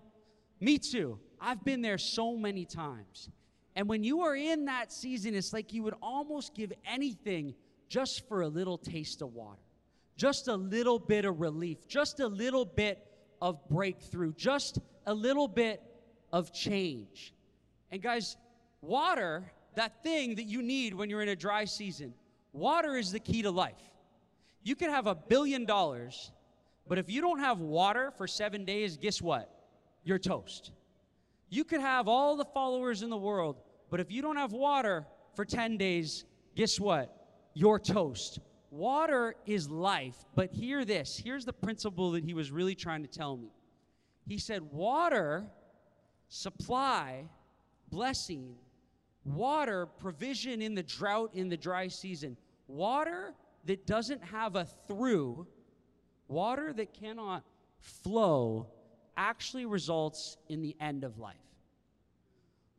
Me 0.61 0.78
too. 0.78 1.18
I've 1.40 1.64
been 1.64 1.83
there 1.83 1.99
so 1.99 2.37
many 2.37 2.64
times. 2.64 3.28
And 3.76 3.88
when 3.88 4.04
you 4.04 4.23
are 4.23 4.35
in 4.35 4.64
that 4.66 4.92
season, 4.92 5.35
it's 5.35 5.52
like 5.52 5.73
you 5.73 5.83
would 5.83 5.94
almost 6.00 6.54
give 6.54 6.73
anything 6.87 7.54
just 7.88 8.26
for 8.28 8.42
a 8.42 8.49
little 8.49 8.78
taste 8.78 9.21
of 9.21 9.35
water, 9.35 9.61
just 10.16 10.49
a 10.49 10.54
little 10.54 10.99
bit 10.99 11.25
of 11.25 11.40
relief, 11.40 11.87
just 11.87 12.21
a 12.21 12.26
little 12.26 12.64
bit 12.64 13.06
of 13.42 13.68
breakthrough, 13.68 14.33
just 14.33 14.78
a 15.06 15.14
little 15.14 15.49
bit 15.49 15.83
of 16.34 16.52
change. 16.52 17.32
And 17.92 18.02
guys, 18.02 18.36
water, 18.80 19.52
that 19.76 20.02
thing 20.02 20.34
that 20.34 20.46
you 20.46 20.62
need 20.62 20.92
when 20.92 21.08
you're 21.08 21.22
in 21.22 21.28
a 21.28 21.36
dry 21.36 21.64
season, 21.64 22.12
water 22.52 22.96
is 22.96 23.12
the 23.12 23.20
key 23.20 23.42
to 23.42 23.52
life. 23.52 23.80
You 24.64 24.74
could 24.74 24.90
have 24.90 25.06
a 25.06 25.14
billion 25.14 25.64
dollars, 25.64 26.32
but 26.88 26.98
if 26.98 27.08
you 27.08 27.20
don't 27.20 27.38
have 27.38 27.60
water 27.60 28.12
for 28.18 28.26
seven 28.26 28.64
days, 28.64 28.96
guess 28.96 29.22
what? 29.22 29.48
You're 30.02 30.18
toast. 30.18 30.72
You 31.50 31.62
could 31.62 31.80
have 31.80 32.08
all 32.08 32.36
the 32.36 32.44
followers 32.46 33.02
in 33.02 33.10
the 33.10 33.16
world, 33.16 33.60
but 33.88 34.00
if 34.00 34.10
you 34.10 34.20
don't 34.20 34.36
have 34.36 34.52
water 34.52 35.06
for 35.36 35.44
10 35.44 35.76
days, 35.76 36.24
guess 36.56 36.80
what? 36.80 37.14
You're 37.54 37.78
toast. 37.78 38.40
Water 38.72 39.36
is 39.46 39.70
life, 39.70 40.16
but 40.34 40.50
hear 40.52 40.84
this. 40.84 41.16
Here's 41.16 41.44
the 41.44 41.52
principle 41.52 42.10
that 42.10 42.24
he 42.24 42.34
was 42.34 42.50
really 42.50 42.74
trying 42.74 43.02
to 43.02 43.08
tell 43.08 43.36
me. 43.36 43.52
He 44.26 44.38
said, 44.38 44.62
Water, 44.62 45.46
supply, 46.34 47.24
blessing, 47.90 48.56
water, 49.24 49.86
provision 49.86 50.60
in 50.60 50.74
the 50.74 50.82
drought, 50.82 51.30
in 51.32 51.48
the 51.48 51.56
dry 51.56 51.86
season. 51.86 52.36
Water 52.66 53.34
that 53.66 53.86
doesn't 53.86 54.22
have 54.24 54.56
a 54.56 54.64
through, 54.88 55.46
water 56.26 56.72
that 56.72 56.92
cannot 56.92 57.44
flow, 57.78 58.66
actually 59.16 59.64
results 59.64 60.36
in 60.48 60.60
the 60.60 60.74
end 60.80 61.04
of 61.04 61.18
life. 61.18 61.36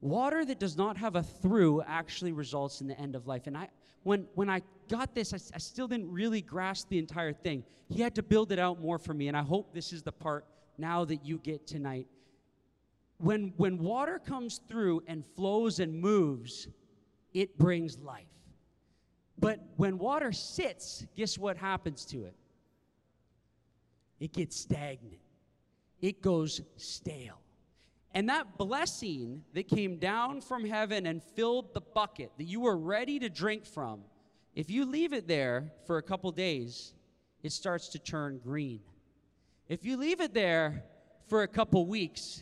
Water 0.01 0.43
that 0.43 0.59
does 0.59 0.75
not 0.75 0.97
have 0.97 1.15
a 1.15 1.23
through 1.23 1.81
actually 1.87 2.33
results 2.33 2.81
in 2.81 2.87
the 2.87 2.99
end 2.99 3.15
of 3.15 3.25
life. 3.25 3.47
And 3.47 3.57
I, 3.57 3.69
when, 4.03 4.27
when 4.35 4.49
I 4.49 4.63
got 4.89 5.15
this, 5.15 5.33
I, 5.33 5.37
I 5.55 5.59
still 5.59 5.87
didn't 5.87 6.11
really 6.11 6.41
grasp 6.41 6.89
the 6.89 6.99
entire 6.99 7.31
thing. 7.31 7.63
He 7.87 8.01
had 8.01 8.15
to 8.15 8.23
build 8.23 8.51
it 8.51 8.59
out 8.59 8.81
more 8.81 8.99
for 8.99 9.13
me, 9.13 9.29
and 9.29 9.37
I 9.37 9.43
hope 9.43 9.73
this 9.73 9.93
is 9.93 10.03
the 10.03 10.11
part 10.11 10.45
now 10.77 11.05
that 11.05 11.25
you 11.25 11.37
get 11.37 11.65
tonight. 11.65 12.07
When, 13.17 13.53
when 13.57 13.77
water 13.77 14.19
comes 14.19 14.59
through 14.67 15.03
and 15.07 15.23
flows 15.35 15.79
and 15.79 15.99
moves, 15.99 16.67
it 17.33 17.57
brings 17.57 17.97
life. 17.99 18.25
But 19.37 19.59
when 19.75 19.97
water 19.97 20.31
sits, 20.31 21.05
guess 21.15 21.37
what 21.37 21.57
happens 21.57 22.05
to 22.05 22.23
it? 22.25 22.35
It 24.19 24.33
gets 24.33 24.55
stagnant, 24.55 25.19
it 26.01 26.21
goes 26.21 26.61
stale. 26.77 27.41
And 28.13 28.29
that 28.29 28.57
blessing 28.57 29.43
that 29.53 29.67
came 29.67 29.97
down 29.97 30.39
from 30.39 30.63
heaven 30.63 31.05
and 31.05 31.21
filled 31.21 31.73
the 31.73 31.81
bucket 31.81 32.31
that 32.37 32.45
you 32.45 32.61
were 32.61 32.77
ready 32.77 33.19
to 33.19 33.27
drink 33.27 33.65
from, 33.65 34.03
if 34.55 34.71
you 34.71 34.85
leave 34.85 35.11
it 35.11 35.27
there 35.27 35.73
for 35.85 35.97
a 35.97 36.01
couple 36.01 36.31
days, 36.31 36.93
it 37.43 37.51
starts 37.51 37.89
to 37.89 37.99
turn 37.99 38.39
green. 38.41 38.79
If 39.67 39.83
you 39.83 39.97
leave 39.97 40.21
it 40.21 40.33
there 40.33 40.85
for 41.27 41.43
a 41.43 41.47
couple 41.47 41.85
weeks 41.87 42.41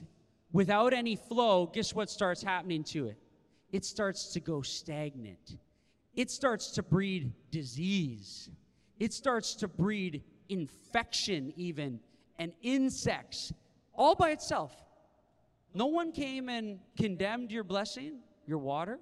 without 0.53 0.93
any 0.93 1.17
flow, 1.17 1.65
guess 1.65 1.93
what 1.93 2.10
starts 2.10 2.41
happening 2.41 2.86
to 2.86 3.07
it? 3.07 3.17
It 3.72 3.83
starts 3.83 4.31
to 4.33 4.39
go 4.39 4.62
stagnant 4.62 5.57
it 6.15 6.29
starts 6.29 6.72
to 6.72 6.83
breed 6.83 7.31
disease. 7.50 8.50
It 9.00 9.13
starts 9.13 9.55
to 9.55 9.67
breed 9.67 10.24
infection, 10.50 11.53
even, 11.55 12.00
and 12.38 12.53
insects, 12.62 13.51
all 13.93 14.15
by 14.15 14.31
itself. 14.31 14.75
No 15.74 15.88
one 15.88 16.12
came 16.12 16.50
and 16.50 16.79
condemned 16.98 17.51
your 17.51 17.63
blessing, 17.63 18.19
your 18.45 18.60
water. 18.60 19.00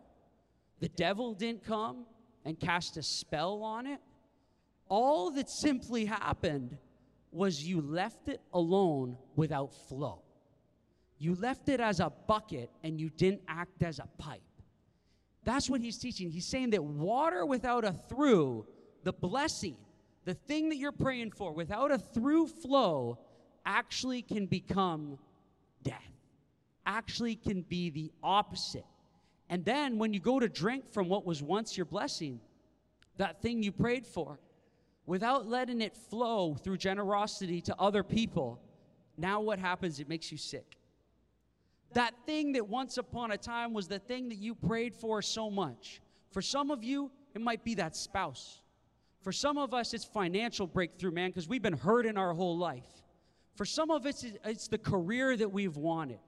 The 0.79 0.88
devil 0.89 1.34
didn't 1.34 1.65
come 1.65 2.05
and 2.46 2.58
cast 2.60 2.96
a 2.98 3.03
spell 3.03 3.62
on 3.63 3.88
it. 3.88 4.00
All 4.88 5.31
that 5.31 5.50
simply 5.50 6.05
happened 6.05 6.77
was 7.31 7.63
you 7.63 7.81
left 7.81 8.29
it 8.29 8.41
alone 8.53 9.17
without 9.36 9.74
flow. 9.89 10.22
You 11.22 11.36
left 11.36 11.70
it 11.70 11.80
as 11.80 12.00
a 12.00 12.12
bucket 12.25 12.72
and 12.84 13.00
you 13.00 13.12
didn't 13.12 13.44
act 13.48 13.84
as 13.84 14.00
a 14.00 14.08
pipe. 14.18 14.42
That's 15.44 15.70
what 15.70 15.80
he's 15.80 16.00
teaching. 16.00 16.32
He's 16.32 16.48
saying 16.48 16.72
that 16.72 16.84
water 16.84 17.46
without 17.46 17.86
a 17.86 17.94
through, 18.10 18.66
the 19.04 19.13
blessing, 19.13 19.78
the 20.25 20.34
thing 20.34 20.70
that 20.70 20.78
you're 20.78 20.92
praying 20.92 21.34
for, 21.34 21.54
without 21.54 21.92
a 21.92 22.00
through 22.00 22.48
flow, 22.48 23.20
actually 23.68 24.24
can 24.24 24.48
become 24.48 25.20
death, 25.84 26.12
actually 26.88 27.36
can 27.36 27.62
be 27.62 27.92
the 27.92 28.12
opposite. 28.24 28.88
And 29.48 29.63
then 29.63 30.00
when 30.00 30.16
you 30.16 30.20
go 30.20 30.40
to 30.40 30.50
drink 30.50 30.92
from 30.92 31.08
what 31.08 31.24
was 31.24 31.44
once 31.44 31.78
your 31.78 31.86
blessing, 31.86 32.40
that 33.18 33.44
thing 33.44 33.62
you 33.62 33.72
prayed 33.72 34.08
for, 34.08 34.40
without 35.06 35.46
letting 35.46 35.82
it 35.82 35.96
flow 35.96 36.56
through 36.56 36.78
generosity 36.78 37.62
to 37.62 37.75
other 37.78 38.01
people, 38.01 38.60
now 39.20 39.40
what 39.40 39.60
happens? 39.60 40.00
It 40.00 40.10
makes 40.10 40.32
you 40.32 40.40
sick. 40.40 40.78
That 41.94 42.14
thing 42.26 42.54
that 42.54 42.68
once 42.68 42.98
upon 42.98 43.32
a 43.32 43.38
time 43.38 43.74
was 43.74 43.88
the 43.88 44.00
thing 44.00 44.30
that 44.30 44.38
you 44.38 44.56
prayed 44.56 44.96
for 44.96 45.22
so 45.22 45.50
much. 45.50 46.02
For 46.32 46.42
some 46.42 46.72
of 46.72 46.84
you, 46.84 47.12
it 47.36 47.42
might 47.42 47.64
be 47.64 47.76
that 47.76 47.96
spouse. 47.96 48.62
For 49.22 49.32
some 49.32 49.58
of 49.58 49.74
us, 49.74 49.94
it's 49.94 50.06
financial 50.06 50.66
breakthrough, 50.66 51.12
man, 51.12 51.30
because 51.30 51.48
we've 51.48 51.62
been 51.62 51.78
hurting 51.78 52.18
our 52.18 52.34
whole 52.34 52.58
life. 52.58 52.88
For 53.56 53.66
some 53.66 53.92
of 53.92 54.06
us, 54.06 54.26
it's 54.46 54.68
the 54.68 54.78
career 54.78 55.36
that 55.38 55.52
we've 55.52 55.78
wanted. 55.78 56.20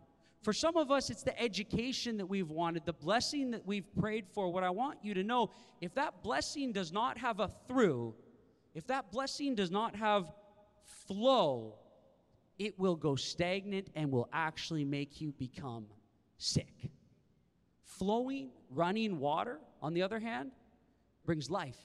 For 0.44 0.52
some 0.52 0.76
of 0.76 0.92
us, 0.92 1.10
it's 1.10 1.24
the 1.24 1.40
education 1.42 2.18
that 2.18 2.26
we've 2.26 2.50
wanted, 2.50 2.86
the 2.86 2.94
blessing 2.94 3.52
that 3.52 3.66
we've 3.66 3.88
prayed 3.96 4.28
for. 4.28 4.52
What 4.52 4.64
I 4.64 4.70
want 4.70 5.00
you 5.02 5.14
to 5.14 5.24
know 5.24 5.52
if 5.80 5.96
that 5.96 6.22
blessing 6.22 6.74
does 6.74 6.92
not 6.92 7.18
have 7.18 7.40
a 7.40 7.50
through, 7.68 8.14
if 8.76 8.86
that 8.88 9.12
blessing 9.12 9.56
does 9.56 9.72
not 9.72 9.96
have 9.96 10.30
flow, 11.08 11.76
it 12.60 12.78
will 12.80 12.96
go 12.96 13.16
stagnant 13.16 13.88
and 13.96 14.12
will 14.12 14.30
actually 14.32 14.86
make 14.86 15.22
you 15.22 15.32
become 15.34 15.86
sick. 16.38 16.92
Flowing, 17.84 18.50
running 18.70 19.20
water, 19.20 19.60
on 19.82 19.94
the 19.94 20.02
other 20.02 20.20
hand, 20.20 20.52
brings 21.26 21.50
life 21.50 21.78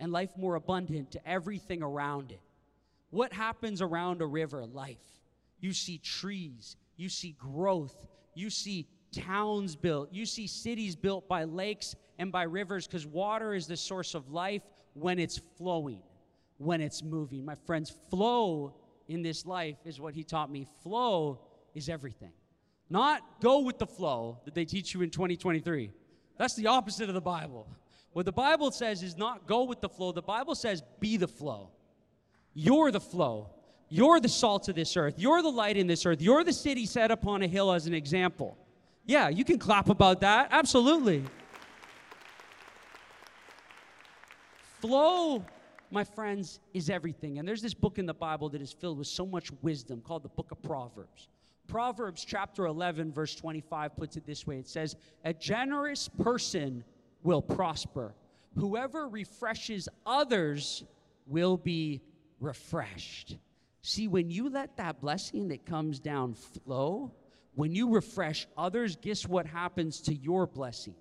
and 0.00 0.12
life 0.12 0.30
more 0.36 0.54
abundant 0.54 1.10
to 1.12 1.28
everything 1.28 1.82
around 1.82 2.32
it. 2.32 2.40
What 3.10 3.32
happens 3.32 3.80
around 3.82 4.22
a 4.22 4.26
river? 4.26 4.66
Life. 4.66 4.98
You 5.60 5.72
see 5.72 5.98
trees, 5.98 6.76
you 6.96 7.08
see 7.08 7.34
growth, 7.38 7.96
you 8.34 8.50
see 8.50 8.86
towns 9.12 9.74
built, 9.74 10.12
you 10.12 10.26
see 10.26 10.46
cities 10.46 10.94
built 10.94 11.28
by 11.28 11.44
lakes 11.44 11.96
and 12.18 12.30
by 12.30 12.44
rivers 12.44 12.86
because 12.86 13.06
water 13.06 13.54
is 13.54 13.66
the 13.66 13.76
source 13.76 14.14
of 14.14 14.30
life 14.30 14.62
when 14.94 15.18
it's 15.18 15.40
flowing, 15.56 16.02
when 16.58 16.80
it's 16.80 17.02
moving. 17.02 17.44
My 17.44 17.54
friends, 17.66 17.92
flow 18.10 18.74
in 19.08 19.22
this 19.22 19.46
life 19.46 19.76
is 19.84 20.00
what 20.00 20.14
he 20.14 20.22
taught 20.22 20.50
me. 20.50 20.66
Flow 20.82 21.40
is 21.74 21.88
everything. 21.88 22.32
not 22.90 23.22
go 23.40 23.60
with 23.60 23.78
the 23.78 23.86
flow 23.86 24.38
that 24.44 24.54
they 24.54 24.64
teach 24.64 24.94
you 24.94 25.02
in 25.02 25.10
2023. 25.10 25.90
That's 26.38 26.54
the 26.54 26.68
opposite 26.68 27.08
of 27.08 27.14
the 27.14 27.20
Bible. 27.20 27.66
What 28.12 28.24
the 28.24 28.32
Bible 28.32 28.70
says 28.70 29.02
is 29.02 29.16
not 29.16 29.46
go 29.46 29.64
with 29.64 29.80
the 29.80 29.88
flow, 29.88 30.12
the 30.12 30.22
Bible 30.22 30.54
says 30.54 30.82
be 31.00 31.16
the 31.16 31.28
flow. 31.28 31.70
You're 32.54 32.90
the 32.90 33.00
flow. 33.00 33.50
You're 33.90 34.20
the 34.20 34.28
salt 34.28 34.68
of 34.68 34.74
this 34.74 34.96
earth. 34.96 35.14
You're 35.16 35.42
the 35.42 35.50
light 35.50 35.76
in 35.76 35.86
this 35.86 36.04
earth. 36.04 36.20
You're 36.20 36.44
the 36.44 36.52
city 36.52 36.84
set 36.84 37.10
upon 37.10 37.42
a 37.42 37.46
hill 37.46 37.72
as 37.72 37.86
an 37.86 37.94
example. 37.94 38.56
Yeah, 39.06 39.28
you 39.28 39.44
can 39.44 39.58
clap 39.58 39.88
about 39.88 40.20
that. 40.20 40.48
Absolutely. 40.50 41.24
Flow, 44.80 45.44
my 45.90 46.04
friends, 46.04 46.60
is 46.74 46.90
everything. 46.90 47.38
And 47.38 47.48
there's 47.48 47.62
this 47.62 47.74
book 47.74 47.98
in 47.98 48.06
the 48.06 48.14
Bible 48.14 48.48
that 48.50 48.62
is 48.62 48.72
filled 48.72 48.98
with 48.98 49.06
so 49.06 49.26
much 49.26 49.50
wisdom 49.62 50.00
called 50.00 50.22
the 50.22 50.28
book 50.28 50.50
of 50.50 50.62
Proverbs. 50.62 51.28
Proverbs 51.66 52.24
chapter 52.24 52.66
11, 52.66 53.12
verse 53.12 53.34
25 53.34 53.96
puts 53.96 54.16
it 54.16 54.26
this 54.26 54.46
way 54.46 54.58
it 54.58 54.68
says, 54.68 54.96
A 55.24 55.34
generous 55.34 56.08
person 56.08 56.82
will 57.22 57.42
prosper. 57.42 58.14
Whoever 58.56 59.08
refreshes 59.08 59.88
others 60.06 60.84
will 61.26 61.56
be 61.56 62.00
refreshed. 62.40 63.36
See, 63.82 64.08
when 64.08 64.30
you 64.30 64.48
let 64.48 64.76
that 64.78 65.00
blessing 65.00 65.48
that 65.48 65.66
comes 65.66 66.00
down 66.00 66.34
flow, 66.34 67.12
when 67.54 67.74
you 67.74 67.90
refresh 67.90 68.46
others, 68.56 68.96
guess 68.96 69.26
what 69.26 69.46
happens 69.46 70.00
to 70.02 70.14
your 70.14 70.46
blessing? 70.46 70.94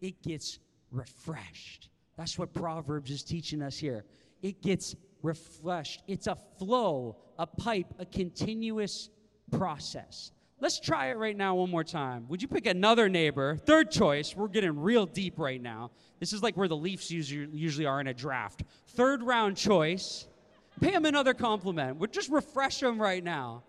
It 0.00 0.22
gets 0.22 0.58
refreshed. 0.90 1.88
That's 2.16 2.38
what 2.38 2.52
Proverbs 2.52 3.10
is 3.10 3.22
teaching 3.22 3.62
us 3.62 3.78
here. 3.78 4.04
It 4.42 4.62
gets 4.62 4.94
refreshed. 5.22 6.02
It's 6.06 6.26
a 6.26 6.36
flow, 6.58 7.16
a 7.38 7.46
pipe, 7.46 7.94
a 7.98 8.04
continuous 8.04 9.08
process. 9.50 10.32
Let's 10.60 10.78
try 10.78 11.08
it 11.08 11.16
right 11.16 11.36
now 11.36 11.56
one 11.56 11.70
more 11.70 11.82
time. 11.82 12.26
Would 12.28 12.40
you 12.40 12.46
pick 12.48 12.66
another 12.66 13.08
neighbor? 13.08 13.56
Third 13.56 13.90
choice. 13.90 14.36
We're 14.36 14.48
getting 14.48 14.78
real 14.78 15.06
deep 15.06 15.38
right 15.38 15.60
now. 15.60 15.90
This 16.20 16.32
is 16.32 16.42
like 16.42 16.56
where 16.56 16.68
the 16.68 16.76
Leafs 16.76 17.10
usually 17.10 17.86
are 17.86 18.00
in 18.00 18.06
a 18.06 18.14
draft. 18.14 18.62
Third 18.88 19.22
round 19.22 19.56
choice. 19.56 20.28
Pay 20.80 20.92
him 20.92 21.04
another 21.04 21.34
compliment. 21.34 21.96
We'll 21.96 22.10
just 22.10 22.30
refresh 22.30 22.82
him 22.82 23.00
right 23.00 23.24
now. 23.24 23.64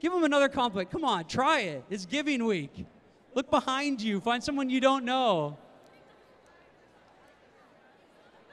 Give 0.00 0.12
him 0.12 0.24
another 0.24 0.48
compliment. 0.48 0.90
Come 0.90 1.04
on, 1.04 1.26
try 1.26 1.60
it. 1.60 1.84
It's 1.90 2.06
giving 2.06 2.44
week. 2.44 2.86
Look 3.34 3.50
behind 3.50 4.00
you. 4.00 4.20
Find 4.20 4.42
someone 4.42 4.70
you 4.70 4.80
don't 4.80 5.04
know. 5.04 5.58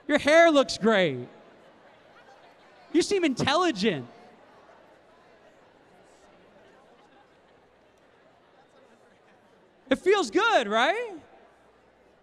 Your 0.07 0.19
hair 0.19 0.51
looks 0.51 0.77
great. 0.77 1.27
You 2.93 3.01
seem 3.01 3.23
intelligent. 3.23 4.07
It 9.89 9.99
feels 9.99 10.31
good, 10.31 10.67
right? 10.67 11.13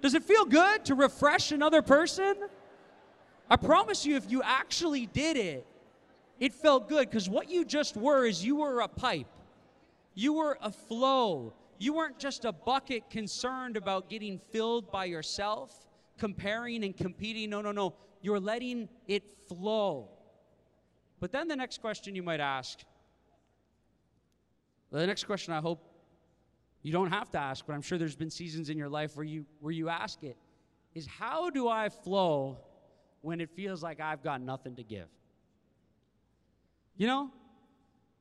Does 0.01 0.15
it 0.15 0.25
feel 0.25 0.45
good 0.45 0.85
to 0.87 0.95
refresh 0.95 1.53
another 1.53 1.81
person? 1.83 2.35
I 3.49 3.57
promise 3.57 4.05
you, 4.05 4.17
if 4.17 4.31
you 4.31 4.43
actually 4.43 5.07
did 5.07 5.37
it, 5.37 5.67
it 6.41 6.53
felt 6.53 6.89
good 6.89 7.09
because 7.09 7.29
what 7.29 7.51
you 7.51 7.65
just 7.65 7.97
were 7.97 8.27
is 8.27 8.45
you 8.45 8.57
were 8.57 8.81
a 8.81 8.89
pipe, 8.89 9.29
you 10.15 10.33
were 10.33 10.59
a 10.61 10.71
flow. 10.71 11.53
You 11.79 11.95
weren't 11.95 12.19
just 12.19 12.45
a 12.45 12.53
bucket 12.53 13.11
concerned 13.11 13.77
about 13.77 14.09
getting 14.09 14.39
filled 14.53 14.93
by 14.93 15.07
yourself, 15.07 15.85
comparing 16.23 16.85
and 16.85 16.97
competing. 16.97 17.51
No, 17.51 17.61
no, 17.61 17.73
no. 17.73 17.97
You're 18.21 18.39
letting 18.39 18.89
it 19.09 19.25
flow. 19.49 20.09
But 21.19 21.33
then 21.33 21.49
the 21.49 21.57
next 21.57 21.81
question 21.81 22.15
you 22.15 22.23
might 22.23 22.39
ask, 22.39 22.79
the 24.93 25.05
next 25.05 25.25
question 25.25 25.53
I 25.53 25.59
hope 25.59 25.81
you 26.83 26.93
don't 26.93 27.11
have 27.11 27.29
to 27.31 27.39
ask, 27.39 27.67
but 27.67 27.73
I'm 27.73 27.83
sure 27.83 27.99
there's 27.99 28.15
been 28.15 28.31
seasons 28.31 28.71
in 28.71 28.79
your 28.79 28.89
life 28.89 29.17
where 29.17 29.25
you 29.25 29.47
where 29.59 29.73
you 29.73 29.89
ask 29.89 30.23
it, 30.23 30.37
is 30.95 31.07
how 31.09 31.51
do 31.51 31.67
I 31.67 31.89
flow 31.89 32.59
when 33.23 33.41
it 33.41 33.51
feels 33.51 33.83
like 33.83 33.99
I've 33.99 34.23
got 34.23 34.41
nothing 34.41 34.77
to 34.77 34.85
give? 34.85 35.09
You 36.97 37.09
know, 37.09 37.31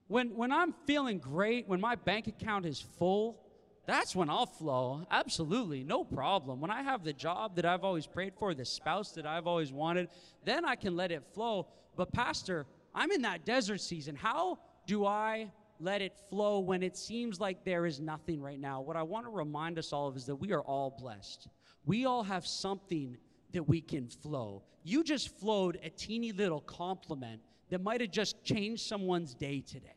when, 0.08 0.36
when 0.36 0.52
I'm 0.52 0.74
feeling 0.88 1.20
great, 1.20 1.68
when 1.68 1.80
my 1.80 1.96
bank 1.96 2.26
account 2.26 2.66
is 2.66 2.82
full, 2.98 3.40
that's 3.86 4.16
when 4.16 4.30
I'll 4.30 4.46
flow. 4.46 5.06
Absolutely, 5.10 5.84
no 5.84 6.04
problem. 6.04 6.62
When 6.62 6.72
I 6.72 6.84
have 6.84 7.04
the 7.04 7.14
job 7.14 7.56
that 7.56 7.66
I've 7.66 7.84
always 7.84 8.06
prayed 8.06 8.34
for, 8.38 8.54
the 8.54 8.66
spouse 8.66 9.12
that 9.14 9.26
I've 9.26 9.48
always 9.48 9.72
wanted, 9.72 10.10
then 10.46 10.66
I 10.66 10.76
can 10.76 10.96
let 10.96 11.12
it 11.12 11.24
flow. 11.34 11.68
But, 11.96 12.14
Pastor, 12.14 12.68
I'm 12.94 13.12
in 13.12 13.24
that 13.24 13.46
desert 13.46 13.82
season. 13.82 14.16
How 14.16 14.60
do 14.86 15.06
I 15.06 15.52
let 15.80 16.02
it 16.02 16.14
flow 16.30 16.60
when 16.60 16.84
it 16.84 16.96
seems 16.96 17.40
like 17.40 17.66
there 17.66 17.86
is 17.86 18.00
nothing 18.00 18.40
right 18.40 18.60
now? 18.60 18.82
What 18.82 18.96
I 18.96 19.04
want 19.04 19.26
to 19.26 19.32
remind 19.32 19.80
us 19.80 19.92
all 19.92 20.08
of 20.08 20.16
is 20.16 20.26
that 20.28 20.36
we 20.36 20.52
are 20.52 20.62
all 20.62 20.96
blessed. 20.98 21.48
We 21.86 22.06
all 22.06 22.24
have 22.24 22.46
something 22.46 23.18
that 23.52 23.68
we 23.68 23.82
can 23.82 24.08
flow. 24.08 24.64
You 24.84 25.04
just 25.04 25.38
flowed 25.40 25.80
a 25.84 25.90
teeny 25.90 26.32
little 26.32 26.62
compliment 26.62 27.42
that 27.70 27.82
might 27.82 28.02
have 28.02 28.12
just 28.12 28.44
changed 28.44 28.84
someone's 28.86 29.34
day 29.34 29.62
today. 29.62 29.96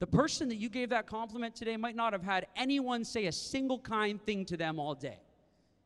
The 0.00 0.06
person 0.06 0.48
that 0.48 0.56
you 0.56 0.70
gave 0.70 0.88
that 0.88 1.06
compliment 1.06 1.54
today 1.54 1.76
might 1.76 1.94
not 1.94 2.14
have 2.14 2.22
had 2.22 2.46
anyone 2.56 3.04
say 3.04 3.26
a 3.26 3.32
single 3.32 3.78
kind 3.78 4.20
thing 4.24 4.46
to 4.46 4.56
them 4.56 4.80
all 4.80 4.94
day. 4.94 5.20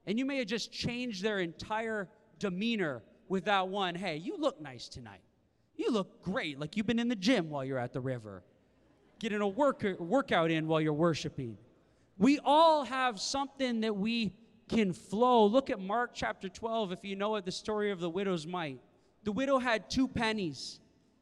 And 0.07 0.19
you 0.19 0.25
may 0.25 0.39
have 0.39 0.47
just 0.47 0.73
changed 0.73 1.23
their 1.23 1.41
entire 1.41 2.09
demeanor 2.39 3.03
with 3.29 3.45
that 3.47 3.69
one, 3.69 3.97
hey, 3.97 4.17
you 4.17 4.37
look 4.39 4.61
nice 4.61 4.89
tonight. 4.89 5.21
You 5.77 5.91
look 5.91 6.23
great, 6.23 6.61
like 6.61 6.77
you've 6.77 6.87
been 6.87 7.01
in 7.01 7.09
the 7.09 7.17
gym 7.17 7.51
while 7.51 7.65
you're 7.65 7.79
at 7.79 7.93
the 7.93 8.01
river, 8.01 8.45
getting 9.19 9.41
a 9.41 9.49
work, 9.49 9.85
workout 9.99 10.53
in 10.53 10.69
while 10.69 10.81
you're 10.81 10.93
worshiping. 10.93 11.59
We 12.17 12.39
all 12.45 12.85
have 12.85 13.19
something 13.19 13.81
that 13.81 13.97
we 13.97 14.37
can 14.69 14.93
flow. 14.93 15.47
Look 15.47 15.71
at 15.71 15.81
Mark 15.81 16.13
chapter 16.15 16.49
12 16.49 16.93
if 16.93 16.99
you 17.03 17.17
know 17.17 17.35
it, 17.35 17.45
the 17.45 17.51
story 17.51 17.91
of 17.91 17.99
the 17.99 18.09
widow's 18.09 18.47
mite. 18.47 18.81
The 19.25 19.33
widow 19.33 19.59
had 19.59 19.91
two 19.91 20.07
pennies. 20.07 20.79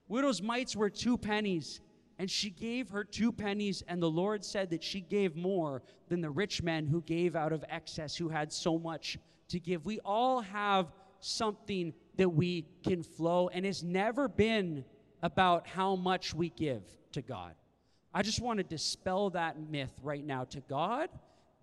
Widow's 0.09 0.43
mites 0.43 0.77
were 0.77 0.91
two 0.91 1.17
pennies. 1.17 1.81
And 2.19 2.31
she 2.31 2.51
gave 2.51 2.91
her 2.91 3.05
two 3.05 3.33
pennies, 3.33 3.83
and 3.89 4.03
the 4.03 4.11
Lord 4.11 4.45
said 4.45 4.71
that 4.71 4.85
she 4.85 5.01
gave 5.01 5.35
more 5.35 5.83
than 6.09 6.21
the 6.21 6.31
rich 6.31 6.63
man 6.63 6.87
who 6.87 7.01
gave 7.03 7.35
out 7.35 7.53
of 7.53 7.65
excess, 7.69 8.17
who 8.17 8.29
had 8.29 8.53
so 8.53 8.79
much 8.79 9.19
to 9.49 9.59
give. 9.59 9.85
We 9.85 9.99
all 10.05 10.41
have 10.41 10.93
something 11.21 11.93
that 12.17 12.29
we 12.29 12.67
can 12.85 13.03
flow, 13.03 13.49
and 13.49 13.65
it's 13.65 13.83
never 13.83 14.29
been 14.29 14.85
about 15.23 15.67
how 15.67 15.97
much 15.97 16.35
we 16.35 16.51
give 16.51 16.83
to 17.13 17.23
God. 17.23 17.55
I 18.15 18.23
just 18.23 18.41
want 18.41 18.59
to 18.59 18.65
dispel 18.65 19.31
that 19.31 19.59
myth 19.71 19.93
right 20.03 20.25
now. 20.25 20.45
To 20.45 20.61
God, 20.61 21.09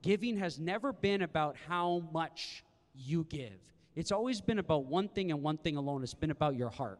giving 0.02 0.38
has 0.38 0.60
never 0.60 0.92
been 0.92 1.22
about 1.22 1.56
how 1.68 2.04
much 2.12 2.64
you 2.96 3.26
give. 3.30 3.60
It's 3.96 4.12
always 4.12 4.42
been 4.42 4.60
about 4.60 4.86
one 4.86 5.10
thing 5.10 5.32
and 5.32 5.44
one 5.44 5.58
thing 5.58 5.78
alone. 5.78 6.04
It's 6.04 6.14
been 6.14 6.32
about 6.32 6.56
your 6.56 6.70
heart. 6.70 7.00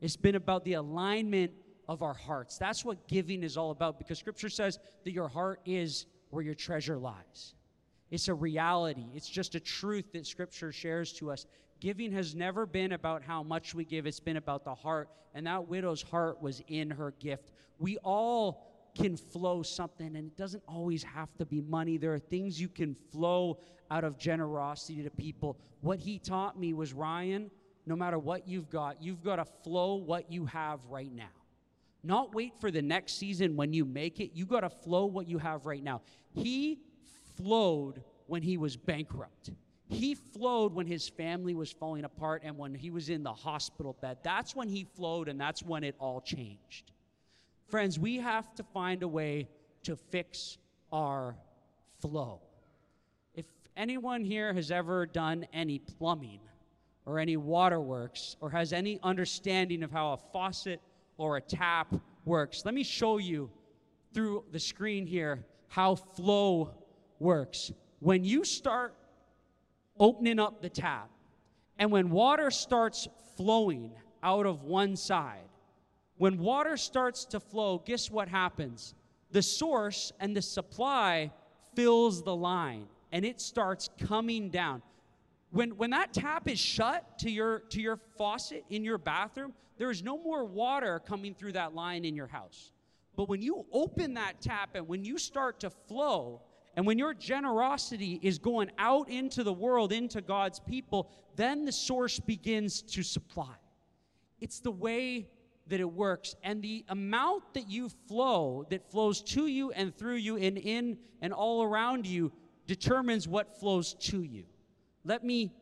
It's 0.00 0.16
been 0.16 0.34
about 0.34 0.64
the 0.64 0.74
alignment 0.74 1.52
of 1.90 2.02
our 2.04 2.14
hearts. 2.14 2.56
That's 2.56 2.84
what 2.84 3.08
giving 3.08 3.42
is 3.42 3.56
all 3.56 3.72
about 3.72 3.98
because 3.98 4.16
scripture 4.16 4.48
says 4.48 4.78
that 5.02 5.10
your 5.10 5.26
heart 5.26 5.60
is 5.66 6.06
where 6.30 6.40
your 6.40 6.54
treasure 6.54 6.96
lies. 6.96 7.54
It's 8.12 8.28
a 8.28 8.34
reality, 8.34 9.06
it's 9.12 9.28
just 9.28 9.56
a 9.56 9.60
truth 9.60 10.12
that 10.12 10.24
scripture 10.24 10.70
shares 10.70 11.12
to 11.14 11.32
us. 11.32 11.46
Giving 11.80 12.12
has 12.12 12.36
never 12.36 12.64
been 12.64 12.92
about 12.92 13.24
how 13.24 13.42
much 13.42 13.74
we 13.74 13.84
give, 13.84 14.06
it's 14.06 14.20
been 14.20 14.36
about 14.36 14.64
the 14.64 14.74
heart. 14.74 15.08
And 15.34 15.44
that 15.48 15.66
widow's 15.66 16.00
heart 16.00 16.40
was 16.40 16.62
in 16.68 16.90
her 16.90 17.12
gift. 17.18 17.50
We 17.80 17.98
all 17.98 18.92
can 18.94 19.16
flow 19.16 19.62
something, 19.62 20.14
and 20.14 20.28
it 20.28 20.36
doesn't 20.36 20.62
always 20.68 21.02
have 21.02 21.36
to 21.38 21.46
be 21.46 21.60
money. 21.60 21.96
There 21.96 22.14
are 22.14 22.20
things 22.20 22.60
you 22.60 22.68
can 22.68 22.94
flow 23.10 23.58
out 23.90 24.04
of 24.04 24.16
generosity 24.16 25.02
to 25.02 25.10
people. 25.10 25.58
What 25.80 25.98
he 25.98 26.20
taught 26.20 26.58
me 26.58 26.72
was 26.72 26.92
Ryan, 26.92 27.50
no 27.84 27.96
matter 27.96 28.18
what 28.18 28.46
you've 28.46 28.70
got, 28.70 29.02
you've 29.02 29.24
got 29.24 29.36
to 29.36 29.44
flow 29.44 29.96
what 29.96 30.30
you 30.30 30.46
have 30.46 30.84
right 30.88 31.12
now. 31.12 31.30
Not 32.02 32.34
wait 32.34 32.54
for 32.60 32.70
the 32.70 32.82
next 32.82 33.18
season 33.18 33.56
when 33.56 33.72
you 33.72 33.84
make 33.84 34.20
it. 34.20 34.30
You 34.34 34.46
got 34.46 34.60
to 34.60 34.70
flow 34.70 35.06
what 35.06 35.28
you 35.28 35.38
have 35.38 35.66
right 35.66 35.82
now. 35.82 36.02
He 36.32 36.80
flowed 37.36 38.02
when 38.26 38.42
he 38.42 38.56
was 38.56 38.76
bankrupt. 38.76 39.50
He 39.88 40.14
flowed 40.14 40.72
when 40.72 40.86
his 40.86 41.08
family 41.08 41.54
was 41.54 41.72
falling 41.72 42.04
apart 42.04 42.42
and 42.44 42.56
when 42.56 42.74
he 42.74 42.90
was 42.90 43.10
in 43.10 43.22
the 43.22 43.32
hospital 43.32 43.96
bed. 44.00 44.18
That's 44.22 44.54
when 44.54 44.68
he 44.68 44.84
flowed 44.84 45.28
and 45.28 45.38
that's 45.40 45.62
when 45.62 45.82
it 45.82 45.96
all 45.98 46.20
changed. 46.20 46.92
Friends, 47.68 47.98
we 47.98 48.16
have 48.18 48.54
to 48.54 48.62
find 48.62 49.02
a 49.02 49.08
way 49.08 49.48
to 49.82 49.96
fix 49.96 50.58
our 50.92 51.36
flow. 52.00 52.40
If 53.34 53.46
anyone 53.76 54.24
here 54.24 54.54
has 54.54 54.70
ever 54.70 55.06
done 55.06 55.46
any 55.52 55.80
plumbing 55.80 56.40
or 57.04 57.18
any 57.18 57.36
waterworks 57.36 58.36
or 58.40 58.50
has 58.50 58.72
any 58.72 59.00
understanding 59.02 59.82
of 59.82 59.90
how 59.90 60.12
a 60.12 60.16
faucet 60.32 60.80
or 61.20 61.36
a 61.36 61.40
tap 61.40 61.94
works. 62.24 62.64
Let 62.64 62.74
me 62.74 62.82
show 62.82 63.18
you 63.18 63.50
through 64.14 64.44
the 64.50 64.58
screen 64.58 65.06
here 65.06 65.44
how 65.68 65.94
flow 65.94 66.74
works. 67.18 67.70
When 68.00 68.24
you 68.24 68.44
start 68.44 68.94
opening 69.98 70.38
up 70.38 70.62
the 70.62 70.70
tap, 70.70 71.10
and 71.78 71.90
when 71.90 72.10
water 72.10 72.50
starts 72.50 73.06
flowing 73.36 73.92
out 74.22 74.46
of 74.46 74.64
one 74.64 74.96
side, 74.96 75.48
when 76.16 76.38
water 76.38 76.76
starts 76.76 77.24
to 77.26 77.40
flow, 77.40 77.82
guess 77.84 78.10
what 78.10 78.28
happens? 78.28 78.94
the 79.32 79.42
source 79.42 80.12
and 80.20 80.36
the 80.36 80.42
supply 80.42 81.30
fills 81.74 82.22
the 82.22 82.34
line 82.34 82.86
and 83.12 83.24
it 83.24 83.40
starts 83.40 83.88
coming 83.98 84.50
down. 84.50 84.82
When, 85.50 85.70
when 85.76 85.90
that 85.90 86.12
tap 86.12 86.48
is 86.48 86.58
shut 86.58 87.18
to 87.20 87.30
your, 87.30 87.60
to 87.70 87.80
your 87.80 87.98
faucet 88.16 88.64
in 88.70 88.84
your 88.84 88.98
bathroom, 88.98 89.52
there 89.78 89.90
is 89.90 90.02
no 90.02 90.16
more 90.18 90.44
water 90.44 91.00
coming 91.00 91.34
through 91.34 91.52
that 91.52 91.74
line 91.74 92.04
in 92.04 92.14
your 92.14 92.28
house. 92.28 92.72
But 93.16 93.28
when 93.28 93.42
you 93.42 93.66
open 93.72 94.14
that 94.14 94.40
tap 94.40 94.70
and 94.74 94.86
when 94.86 95.04
you 95.04 95.18
start 95.18 95.60
to 95.60 95.70
flow, 95.70 96.42
and 96.76 96.86
when 96.86 96.98
your 96.98 97.14
generosity 97.14 98.20
is 98.22 98.38
going 98.38 98.70
out 98.78 99.10
into 99.10 99.42
the 99.42 99.52
world, 99.52 99.92
into 99.92 100.20
God's 100.20 100.60
people, 100.60 101.10
then 101.34 101.64
the 101.64 101.72
source 101.72 102.20
begins 102.20 102.82
to 102.82 103.02
supply. 103.02 103.54
It's 104.40 104.60
the 104.60 104.70
way 104.70 105.28
that 105.66 105.80
it 105.80 105.92
works. 105.92 106.36
And 106.42 106.62
the 106.62 106.84
amount 106.88 107.54
that 107.54 107.68
you 107.68 107.88
flow, 108.08 108.66
that 108.70 108.90
flows 108.90 109.22
to 109.22 109.46
you 109.46 109.72
and 109.72 109.96
through 109.96 110.16
you 110.16 110.36
and 110.36 110.56
in 110.58 110.98
and 111.20 111.32
all 111.32 111.62
around 111.62 112.06
you, 112.06 112.32
determines 112.66 113.26
what 113.26 113.58
flows 113.58 113.94
to 113.94 114.22
you. 114.22 114.44
Let 115.04 115.24
me 115.24 115.52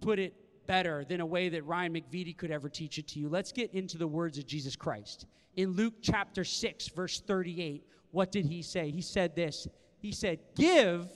put 0.00 0.18
it 0.18 0.34
better 0.66 1.04
than 1.04 1.20
a 1.20 1.26
way 1.26 1.48
that 1.48 1.64
Ryan 1.64 1.94
McVitie 1.94 2.36
could 2.36 2.50
ever 2.50 2.68
teach 2.68 2.98
it 2.98 3.08
to 3.08 3.18
you. 3.18 3.28
Let's 3.28 3.52
get 3.52 3.72
into 3.72 3.98
the 3.98 4.06
words 4.06 4.38
of 4.38 4.46
Jesus 4.46 4.76
Christ. 4.76 5.26
In 5.56 5.72
Luke 5.72 5.94
chapter 6.02 6.44
6, 6.44 6.88
verse 6.88 7.20
38, 7.20 7.84
what 8.10 8.30
did 8.30 8.46
he 8.46 8.62
say? 8.62 8.90
He 8.90 9.00
said 9.00 9.34
this 9.34 9.66
He 9.98 10.12
said, 10.12 10.40
Give, 10.54 11.08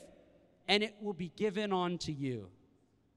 and 0.69 0.83
it 0.83 0.95
will 1.01 1.13
be 1.13 1.33
given 1.37 1.73
unto 1.73 2.13
you. 2.13 2.49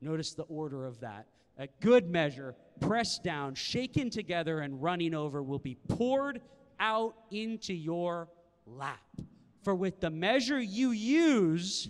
Notice 0.01 0.33
the 0.33 0.43
order 0.43 0.85
of 0.85 0.99
that. 0.99 1.27
A 1.57 1.67
good 1.79 2.09
measure, 2.09 2.53
pressed 2.81 3.23
down, 3.23 3.55
shaken 3.55 4.09
together, 4.09 4.59
and 4.59 4.81
running 4.81 5.13
over, 5.13 5.41
will 5.41 5.59
be 5.59 5.75
poured 5.87 6.41
out 6.79 7.15
into 7.31 7.73
your 7.73 8.27
lap. 8.65 8.99
For 9.63 9.73
with 9.73 10.01
the 10.01 10.09
measure 10.09 10.59
you 10.59 10.91
use, 10.91 11.89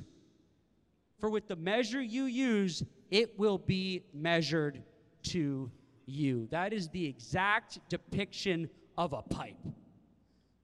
for 1.25 1.31
with 1.31 1.47
the 1.47 1.55
measure 1.55 2.03
you 2.03 2.25
use, 2.25 2.83
it 3.09 3.39
will 3.39 3.57
be 3.57 4.03
measured 4.13 4.83
to 5.23 5.71
you. 6.05 6.47
That 6.51 6.71
is 6.71 6.87
the 6.89 7.03
exact 7.03 7.79
depiction 7.89 8.69
of 8.95 9.13
a 9.13 9.23
pipe. 9.23 9.57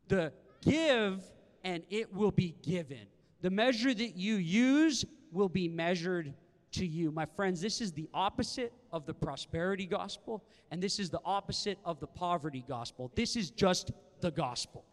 The 0.07 0.31
give 0.61 1.23
and 1.63 1.81
it 1.89 2.13
will 2.13 2.29
be 2.29 2.53
given. 2.61 3.07
The 3.41 3.49
measure 3.49 3.91
that 3.91 4.15
you 4.15 4.35
use 4.35 5.03
will 5.31 5.49
be 5.49 5.67
measured 5.67 6.31
to 6.73 6.85
you. 6.85 7.09
My 7.09 7.25
friends, 7.25 7.59
this 7.59 7.81
is 7.81 7.91
the 7.91 8.07
opposite 8.13 8.71
of 8.91 9.07
the 9.07 9.15
prosperity 9.15 9.87
gospel, 9.87 10.43
and 10.69 10.79
this 10.79 10.99
is 10.99 11.09
the 11.09 11.21
opposite 11.25 11.79
of 11.85 11.99
the 11.99 12.05
poverty 12.05 12.63
gospel. 12.67 13.11
This 13.15 13.35
is 13.35 13.49
just 13.49 13.93
the 14.19 14.29
gospel. 14.29 14.85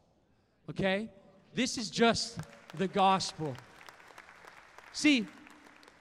Okay? 0.71 1.11
This 1.53 1.77
is 1.77 1.91
just 1.91 2.39
the 2.79 2.89
gospel. 2.89 3.55
See, 4.93 5.27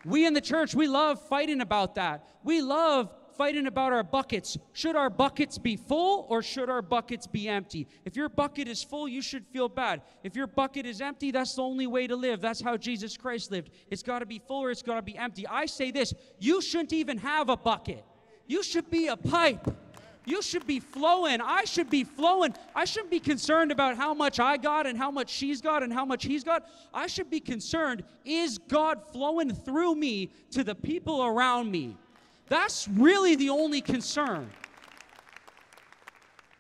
we 0.08 0.26
in 0.26 0.34
the 0.34 0.42
church, 0.42 0.74
we 0.74 0.88
love 0.88 1.22
fighting 1.28 1.62
about 1.62 1.96
that. 1.96 2.26
We 2.44 2.62
love 2.62 3.12
fighting 3.38 3.68
about 3.68 3.94
our 3.94 4.04
buckets. 4.04 4.58
Should 4.74 4.96
our 4.96 5.10
buckets 5.10 5.58
be 5.58 5.76
full 5.76 6.26
or 6.30 6.42
should 6.42 6.70
our 6.70 6.82
buckets 6.82 7.28
be 7.28 7.48
empty? 7.48 7.88
If 8.04 8.16
your 8.16 8.30
bucket 8.30 8.68
is 8.68 8.84
full, 8.84 9.08
you 9.08 9.22
should 9.22 9.46
feel 9.48 9.70
bad. 9.70 10.02
If 10.24 10.36
your 10.36 10.48
bucket 10.48 10.86
is 10.86 11.02
empty, 11.02 11.32
that's 11.32 11.56
the 11.56 11.62
only 11.62 11.88
way 11.88 12.08
to 12.08 12.16
live. 12.16 12.42
That's 12.42 12.62
how 12.62 12.78
Jesus 12.78 13.16
Christ 13.16 13.52
lived. 13.52 13.70
It's 13.92 14.04
got 14.04 14.20
to 14.20 14.26
be 14.26 14.40
full 14.40 14.64
or 14.64 14.72
it's 14.72 14.82
got 14.82 14.96
to 14.96 15.02
be 15.02 15.18
empty. 15.18 15.46
I 15.48 15.68
say 15.68 15.92
this 15.92 16.14
you 16.40 16.62
shouldn't 16.62 16.94
even 16.94 17.18
have 17.20 17.50
a 17.50 17.58
bucket, 17.58 18.04
you 18.48 18.64
should 18.64 18.90
be 18.90 19.08
a 19.08 19.18
pipe. 19.18 19.70
You 20.28 20.42
should 20.42 20.68
be 20.68 20.82
flowing. 20.82 21.40
I 21.40 21.64
should 21.64 21.90
be 21.90 22.04
flowing. 22.04 22.54
I 22.76 22.84
shouldn't 22.84 23.12
be 23.12 23.22
concerned 23.22 23.72
about 23.72 23.96
how 23.96 24.14
much 24.14 24.42
I 24.42 24.58
got 24.58 24.86
and 24.86 24.98
how 24.98 25.10
much 25.10 25.30
she's 25.30 25.62
got 25.62 25.84
and 25.84 25.94
how 25.94 26.04
much 26.04 26.26
he's 26.26 26.44
got. 26.44 26.68
I 26.94 27.08
should 27.08 27.30
be 27.30 27.40
concerned 27.40 28.04
is 28.26 28.58
God 28.58 29.02
flowing 29.14 29.54
through 29.54 29.96
me 29.96 30.30
to 30.52 30.66
the 30.66 30.76
people 30.76 31.24
around 31.24 31.72
me? 31.72 31.96
That's 32.50 32.90
really 32.90 33.38
the 33.38 33.52
only 33.52 33.80
concern. 33.80 34.50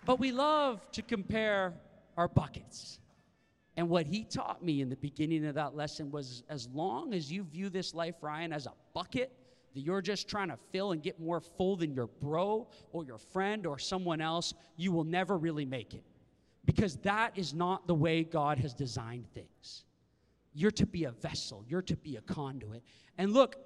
But 0.05 0.17
we 0.17 0.31
love 0.31 0.89
to 0.93 1.01
compare 1.01 1.73
our 2.15 2.29
buckets. 2.29 2.99
And 3.75 3.89
what 3.89 4.07
he 4.07 4.23
taught 4.23 4.63
me 4.63 4.79
in 4.79 4.89
the 4.89 4.95
beginning 4.95 5.45
of 5.45 5.55
that 5.55 5.75
lesson 5.75 6.09
was 6.09 6.41
as 6.47 6.69
long 6.73 7.13
as 7.13 7.29
you 7.29 7.43
view 7.43 7.67
this 7.67 7.93
life, 7.93 8.15
Ryan, 8.21 8.53
as 8.53 8.65
a 8.65 8.71
bucket 8.93 9.29
that 9.77 9.83
you're 9.83 10.01
just 10.01 10.27
trying 10.27 10.47
to 10.47 10.57
fill 10.71 10.91
and 10.91 11.03
get 11.03 11.19
more 11.19 11.39
full 11.39 11.75
than 11.75 11.93
your 11.93 12.07
bro 12.07 12.67
or 12.91 13.05
your 13.05 13.19
friend 13.19 13.67
or 13.67 13.77
someone 13.77 14.21
else, 14.21 14.55
you 14.75 14.91
will 14.91 15.03
never 15.03 15.37
really 15.37 15.65
make 15.65 15.93
it. 15.93 16.03
Because 16.65 16.95
that 16.97 17.37
is 17.37 17.53
not 17.53 17.85
the 17.85 17.93
way 17.93 18.23
God 18.23 18.57
has 18.57 18.73
designed 18.73 19.31
things. 19.35 19.85
You're 20.55 20.71
to 20.71 20.87
be 20.87 21.03
a 21.03 21.11
vessel, 21.11 21.63
you're 21.67 21.83
to 21.83 21.95
be 21.95 22.15
a 22.15 22.21
conduit. 22.21 22.81
And 23.19 23.33
look, 23.33 23.57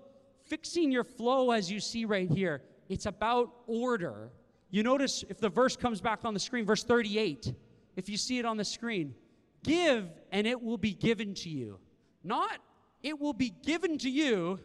fixing 0.43 0.91
your 0.91 1.05
flow 1.05 1.51
as 1.51 1.71
you 1.71 1.79
see 1.79 2.03
right 2.03 2.29
here, 2.29 2.61
it's 2.89 3.05
about 3.05 3.49
order. 3.65 4.33
You 4.69 4.83
notice 4.83 5.23
if 5.29 5.39
the 5.39 5.47
verse 5.47 5.77
comes 5.77 6.01
back 6.01 6.25
on 6.25 6.33
the 6.33 6.41
screen, 6.41 6.65
verse 6.65 6.83
38, 6.83 7.53
if 7.95 8.09
you 8.09 8.17
see 8.17 8.37
it 8.37 8.45
on 8.45 8.57
the 8.57 8.65
screen, 8.65 9.15
give 9.63 10.09
and 10.33 10.45
it 10.45 10.61
will 10.61 10.77
be 10.77 10.93
given 10.93 11.33
to 11.35 11.49
you. 11.49 11.79
Not 12.21 12.59
it 13.01 13.17
will 13.17 13.33
be 13.33 13.53
given 13.63 13.97
to 13.99 14.09
you 14.09 14.59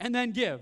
and 0.00 0.14
then 0.14 0.30
give. 0.30 0.60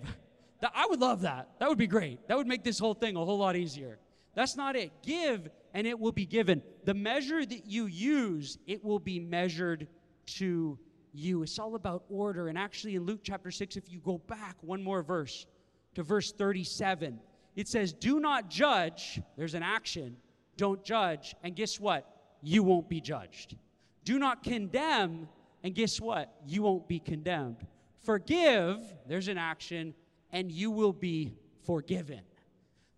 I 0.74 0.86
would 0.86 1.00
love 1.00 1.22
that. 1.22 1.48
That 1.58 1.68
would 1.68 1.78
be 1.78 1.86
great. 1.86 2.26
That 2.28 2.36
would 2.36 2.46
make 2.46 2.62
this 2.62 2.78
whole 2.78 2.94
thing 2.94 3.16
a 3.16 3.24
whole 3.24 3.38
lot 3.38 3.56
easier. 3.56 3.98
That's 4.34 4.56
not 4.56 4.76
it. 4.76 4.92
Give 5.02 5.48
and 5.74 5.86
it 5.86 5.98
will 5.98 6.12
be 6.12 6.26
given. 6.26 6.62
The 6.84 6.94
measure 6.94 7.44
that 7.44 7.66
you 7.66 7.86
use, 7.86 8.58
it 8.66 8.84
will 8.84 8.98
be 8.98 9.18
measured 9.18 9.88
to 10.26 10.78
you. 11.12 11.42
It's 11.42 11.58
all 11.58 11.74
about 11.74 12.04
order. 12.08 12.48
And 12.48 12.58
actually, 12.58 12.94
in 12.94 13.04
Luke 13.04 13.20
chapter 13.22 13.50
6, 13.50 13.76
if 13.76 13.90
you 13.90 14.00
go 14.00 14.18
back 14.18 14.56
one 14.60 14.82
more 14.82 15.02
verse 15.02 15.46
to 15.94 16.02
verse 16.02 16.32
37, 16.32 17.18
it 17.56 17.68
says, 17.68 17.92
Do 17.92 18.20
not 18.20 18.48
judge. 18.48 19.20
There's 19.36 19.54
an 19.54 19.62
action. 19.62 20.16
Don't 20.56 20.84
judge. 20.84 21.34
And 21.42 21.56
guess 21.56 21.80
what? 21.80 22.06
You 22.42 22.62
won't 22.62 22.88
be 22.88 23.00
judged. 23.00 23.56
Do 24.04 24.18
not 24.18 24.42
condemn. 24.42 25.28
And 25.62 25.74
guess 25.74 26.00
what? 26.00 26.34
You 26.46 26.62
won't 26.62 26.88
be 26.88 26.98
condemned. 26.98 27.58
Forgive. 28.04 28.78
There's 29.06 29.28
an 29.28 29.38
action. 29.38 29.94
And 30.32 30.50
you 30.50 30.70
will 30.70 30.92
be 30.92 31.36
forgiven. 31.64 32.22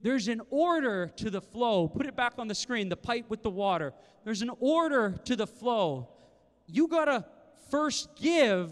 There's 0.00 0.28
an 0.28 0.42
order 0.50 1.10
to 1.16 1.30
the 1.30 1.40
flow. 1.40 1.88
Put 1.88 2.06
it 2.06 2.14
back 2.14 2.34
on 2.38 2.46
the 2.46 2.54
screen, 2.54 2.88
the 2.88 2.96
pipe 2.96 3.26
with 3.28 3.42
the 3.42 3.50
water. 3.50 3.92
There's 4.24 4.42
an 4.42 4.50
order 4.60 5.18
to 5.24 5.34
the 5.34 5.46
flow. 5.46 6.10
You 6.66 6.88
got 6.88 7.06
to 7.06 7.24
first 7.70 8.10
give, 8.16 8.70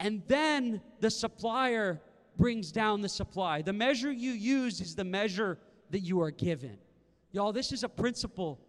and 0.00 0.22
then 0.26 0.80
the 1.00 1.10
supplier 1.10 2.00
brings 2.36 2.72
down 2.72 3.00
the 3.00 3.08
supply. 3.08 3.62
The 3.62 3.72
measure 3.72 4.10
you 4.10 4.32
use 4.32 4.80
is 4.80 4.94
the 4.94 5.04
measure 5.04 5.58
that 5.90 6.00
you 6.00 6.20
are 6.20 6.30
given. 6.30 6.78
Y'all, 7.30 7.52
this 7.52 7.72
is 7.72 7.84
a 7.84 7.88
principle. 7.88 8.60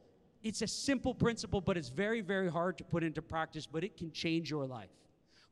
It's 0.44 0.62
a 0.62 0.68
simple 0.68 1.16
principle, 1.16 1.62
but 1.62 1.78
it's 1.78 1.90
very, 1.90 2.22
very 2.22 2.50
hard 2.50 2.78
to 2.78 2.84
put 2.84 3.04
into 3.04 3.22
practice, 3.22 3.66
but 3.66 3.84
it 3.84 3.98
can 3.98 4.12
change 4.12 4.50
your 4.52 4.66
life. 4.66 4.90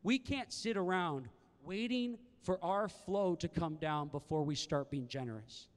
We 0.03 0.19
can't 0.19 0.51
sit 0.51 0.77
around 0.77 1.29
waiting 1.63 2.17
for 2.43 2.63
our 2.63 2.87
flow 2.87 3.35
to 3.35 3.47
come 3.47 3.75
down 3.75 4.09
before 4.09 4.43
we 4.43 4.55
start 4.55 4.91
being 4.91 5.07
generous. 5.07 5.67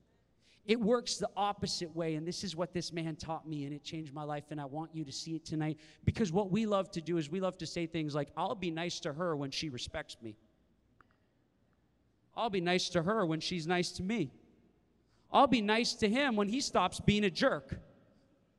It 0.67 0.81
works 0.81 1.17
the 1.17 1.29
opposite 1.37 1.95
way. 1.95 2.17
And 2.17 2.27
this 2.27 2.43
is 2.43 2.57
what 2.57 2.73
this 2.73 2.93
man 2.93 3.15
taught 3.15 3.49
me, 3.49 3.65
and 3.65 3.73
it 3.73 3.85
changed 3.85 4.13
my 4.13 4.25
life. 4.25 4.45
And 4.51 4.61
I 4.61 4.65
want 4.65 4.91
you 4.93 5.05
to 5.05 5.13
see 5.13 5.37
it 5.37 5.45
tonight 5.45 5.79
because 6.05 6.33
what 6.33 6.51
we 6.51 6.67
love 6.67 6.91
to 6.93 7.01
do 7.01 7.19
is 7.19 7.31
we 7.31 7.41
love 7.41 7.57
to 7.59 7.67
say 7.67 7.87
things 7.87 8.15
like, 8.15 8.29
I'll 8.37 8.57
be 8.57 8.73
nice 8.73 8.99
to 9.01 9.13
her 9.13 9.37
when 9.37 9.51
she 9.51 9.69
respects 9.69 10.17
me. 10.21 10.37
I'll 12.37 12.51
be 12.51 12.61
nice 12.61 12.89
to 12.91 13.03
her 13.03 13.25
when 13.25 13.41
she's 13.41 13.67
nice 13.67 13.93
to 13.93 14.03
me. 14.03 14.33
I'll 15.33 15.47
be 15.47 15.63
nice 15.63 15.95
to 15.95 16.09
him 16.09 16.37
when 16.37 16.49
he 16.49 16.61
stops 16.61 17.01
being 17.01 17.25
a 17.25 17.31
jerk. 17.31 17.79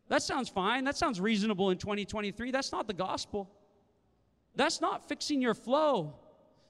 That 0.07 0.23
sounds 0.23 0.47
fine. 0.47 0.85
That 0.85 0.95
sounds 0.95 1.19
reasonable 1.19 1.69
in 1.69 1.77
2023. 1.77 2.51
That's 2.51 2.71
not 2.71 2.87
the 2.87 2.93
gospel. 2.93 3.51
That's 4.55 4.79
not 4.79 5.07
fixing 5.07 5.41
your 5.41 5.53
flow. 5.53 6.15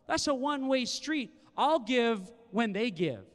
That's 0.08 0.28
a 0.28 0.34
one 0.34 0.68
way 0.68 0.86
street. 0.86 1.32
I'll 1.56 1.80
give 1.80 2.32
when 2.52 2.74
they 2.74 2.92
give. 2.92 3.26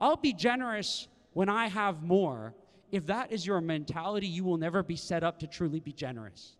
I'll 0.00 0.16
be 0.16 0.32
generous 0.32 1.08
when 1.32 1.48
I 1.48 1.68
have 1.68 2.02
more. 2.02 2.54
If 2.90 3.06
that 3.06 3.32
is 3.32 3.46
your 3.46 3.60
mentality, 3.60 4.26
you 4.26 4.44
will 4.44 4.56
never 4.56 4.82
be 4.82 4.96
set 4.96 5.22
up 5.22 5.38
to 5.40 5.46
truly 5.46 5.80
be 5.80 5.92
generous. 5.92 6.56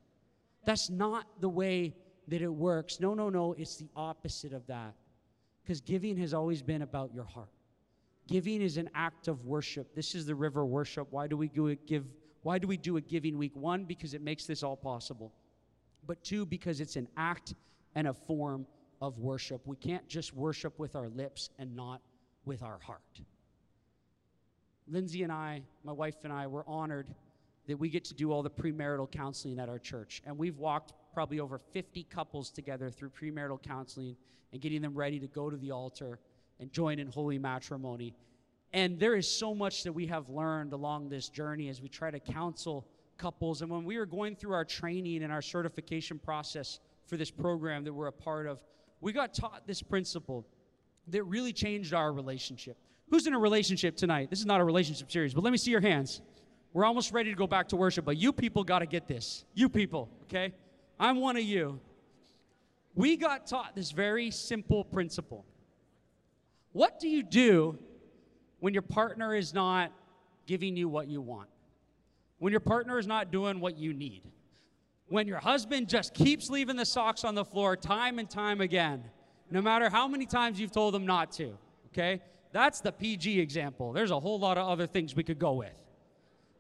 That's 0.65 0.91
not 0.91 1.27
the 1.41 1.49
way 1.49 1.95
that 2.29 2.43
it 2.43 2.53
works. 2.53 3.01
No, 3.01 3.15
no, 3.15 3.31
no, 3.31 3.55
it's 3.55 3.77
the 3.77 3.89
opposite 3.97 4.53
of 4.53 4.67
that. 4.69 4.95
Because 5.63 5.81
giving 5.81 6.17
has 6.19 6.33
always 6.33 6.63
been 6.63 6.83
about 6.83 7.13
your 7.13 7.25
heart. 7.25 7.49
Giving 8.29 8.63
is 8.63 8.77
an 8.77 8.89
act 8.95 9.27
of 9.27 9.45
worship. 9.45 9.95
This 9.95 10.15
is 10.15 10.27
the 10.27 10.35
river 10.35 10.65
worship. 10.65 11.09
Why 11.11 11.27
do 11.27 11.37
we 11.37 11.49
give 11.49 12.05
why 12.43 12.59
do 12.59 12.67
we 12.67 12.77
do 12.77 12.97
a 12.97 13.01
giving 13.01 13.37
week? 13.37 13.53
One, 13.55 13.85
because 13.85 14.15
it 14.15 14.23
makes 14.23 14.47
this 14.47 14.63
all 14.63 14.77
possible. 14.77 15.33
But 16.07 16.23
two, 16.25 16.47
because 16.47 16.81
it's 16.81 16.97
an 16.97 17.07
act 17.17 17.55
and 17.95 18.09
a 18.09 18.15
form 18.15 18.67
of 19.01 19.19
worship. 19.19 19.67
We 19.67 19.77
can't 19.77 20.07
just 20.09 20.35
worship 20.35 20.79
with 20.79 20.95
our 20.95 21.09
lips 21.09 21.51
and 21.59 21.75
not 21.75 22.01
with 22.45 22.63
our 22.63 22.79
heart. 22.79 23.21
Lindsay 24.87 25.23
and 25.23 25.33
I, 25.33 25.63
my 25.85 25.93
wife 25.93 26.17
and 26.25 26.33
I, 26.33 26.47
were 26.47 26.65
honored 26.67 27.09
that 27.67 27.79
we 27.79 27.89
get 27.89 28.05
to 28.07 28.15
do 28.15 28.33
all 28.33 28.43
the 28.43 28.51
premarital 28.51 29.11
counseling 29.11 29.59
at 29.59 29.69
our 29.69 29.79
church. 29.79 30.23
And 30.27 30.37
we've 30.37 30.59
walked 30.59 30.93
probably 31.15 31.41
over 31.41 31.59
50 31.59 32.05
couples 32.05 32.51
together 32.51 32.91
through 32.91 33.11
premarital 33.11 33.63
counseling 33.63 34.17
and 34.53 34.61
getting 34.61 34.83
them 34.83 34.95
ready 34.95 35.21
to 35.21 35.29
go 35.29 35.51
to 35.51 35.57
the 35.57 35.71
altar 35.71 36.19
and 36.59 36.73
join 36.73 36.99
in 36.99 37.07
holy 37.07 37.39
matrimony. 37.39 38.15
And 38.73 38.99
there 38.99 39.17
is 39.17 39.29
so 39.29 39.55
much 39.55 39.85
that 39.85 39.93
we 39.93 40.07
have 40.07 40.29
learned 40.29 40.73
along 40.73 41.09
this 41.09 41.29
journey 41.29 41.69
as 41.69 41.81
we 41.81 41.89
try 41.89 42.11
to 42.11 42.21
counsel 42.21 42.87
couples. 43.19 43.63
And 43.63 43.71
when 43.71 43.85
we 43.85 43.99
were 43.99 44.07
going 44.07 44.37
through 44.37 44.55
our 44.55 44.65
training 44.65 45.23
and 45.23 45.33
our 45.33 45.43
certification 45.43 46.19
process 46.19 46.81
for 47.07 47.17
this 47.17 47.31
program 47.31 47.85
that 47.85 47.93
we're 47.93 48.07
a 48.07 48.13
part 48.13 48.47
of, 48.47 48.61
we 49.01 49.13
got 49.13 49.35
taught 49.35 49.67
this 49.67 49.83
principle 49.83 50.47
that 51.09 51.25
really 51.25 51.53
changed 51.53 51.95
our 51.95 52.13
relationship. 52.13 52.77
Who's 53.09 53.27
in 53.27 53.35
a 53.35 53.39
relationship 53.39 53.97
tonight? 53.97 54.31
This 54.31 54.39
is 54.39 54.47
not 54.47 54.61
a 54.61 54.65
relationship 54.65 55.11
series, 55.11 55.35
but 55.35 55.43
let 55.43 55.51
me 55.51 55.59
see 55.59 55.71
your 55.71 55.81
hands. 55.81 56.21
We're 56.73 56.85
almost 56.85 57.13
ready 57.13 57.31
to 57.31 57.37
go 57.37 57.47
back 57.47 57.69
to 57.69 57.77
worship, 57.77 58.05
but 58.05 58.17
you 58.17 58.33
people 58.33 58.63
got 58.63 58.79
to 58.81 58.87
get 58.87 59.09
this. 59.09 59.45
You 59.55 59.69
people, 59.69 60.09
okay? 60.25 60.53
I'm 60.99 61.21
one 61.21 61.37
of 61.37 61.43
you. 61.43 61.81
We 62.95 63.17
got 63.17 63.47
taught 63.47 63.75
this 63.75 63.91
very 63.91 64.31
simple 64.31 64.85
principle. 64.85 65.45
What 66.73 67.01
do 67.01 67.09
you 67.09 67.23
do 67.23 67.79
when 68.61 68.75
your 68.75 68.83
partner 68.83 69.35
is 69.35 69.53
not 69.53 69.93
giving 70.47 70.77
you 70.77 70.89
what 70.89 71.09
you 71.09 71.21
want? 71.21 71.49
When 72.39 72.53
your 72.53 72.61
partner 72.61 72.99
is 72.99 73.07
not 73.07 73.33
doing 73.33 73.61
what 73.61 73.77
you 73.77 73.93
need? 73.93 74.23
When 75.11 75.27
your 75.27 75.41
husband 75.41 75.89
just 75.89 76.15
keeps 76.15 76.49
leaving 76.51 76.77
the 76.77 76.85
socks 76.85 77.25
on 77.25 77.35
the 77.35 77.45
floor 77.45 77.77
time 77.77 78.21
and 78.21 78.31
time 78.31 78.61
again, 78.61 79.03
no 79.51 79.61
matter 79.61 79.91
how 79.91 80.07
many 80.07 80.25
times 80.25 80.61
you've 80.61 80.71
told 80.71 80.95
them 80.95 81.05
not 81.05 81.33
to, 81.33 81.59
okay? 81.89 82.23
That's 82.53 82.81
the 82.81 82.93
PG 82.93 83.41
example. 83.41 83.93
There's 83.93 84.13
a 84.13 84.21
whole 84.21 84.39
lot 84.39 84.57
of 84.57 84.69
other 84.69 84.87
things 84.87 85.17
we 85.17 85.25
could 85.25 85.41
go 85.41 85.55
with. 85.55 85.77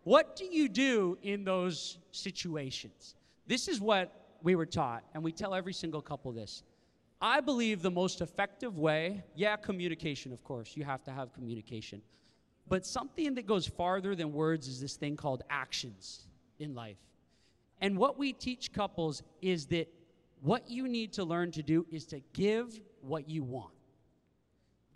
What 0.02 0.34
do 0.34 0.46
you 0.46 0.68
do 0.68 1.16
in 1.22 1.44
those 1.44 1.98
situations? 2.10 3.14
This 3.46 3.68
is 3.68 3.80
what 3.80 4.36
we 4.42 4.56
were 4.56 4.66
taught, 4.66 5.04
and 5.14 5.22
we 5.22 5.30
tell 5.30 5.54
every 5.54 5.72
single 5.72 6.02
couple 6.02 6.32
this. 6.32 6.64
I 7.22 7.40
believe 7.40 7.82
the 7.82 7.90
most 7.92 8.20
effective 8.20 8.78
way, 8.78 9.22
yeah, 9.36 9.54
communication, 9.54 10.32
of 10.32 10.42
course, 10.42 10.76
you 10.76 10.82
have 10.82 11.04
to 11.04 11.12
have 11.12 11.32
communication. 11.32 12.02
But 12.68 12.84
something 12.84 13.32
that 13.36 13.46
goes 13.46 13.68
farther 13.68 14.16
than 14.16 14.32
words 14.32 14.66
is 14.66 14.80
this 14.80 14.96
thing 14.96 15.14
called 15.14 15.44
actions 15.48 16.26
in 16.58 16.74
life. 16.74 16.96
And 17.80 17.96
what 17.96 18.18
we 18.18 18.32
teach 18.32 18.72
couples 18.72 19.22
is 19.40 19.66
that 19.66 19.88
what 20.42 20.70
you 20.70 20.88
need 20.88 21.12
to 21.14 21.24
learn 21.24 21.50
to 21.52 21.62
do 21.62 21.86
is 21.90 22.06
to 22.06 22.20
give 22.32 22.80
what 23.00 23.28
you 23.28 23.42
want. 23.42 23.72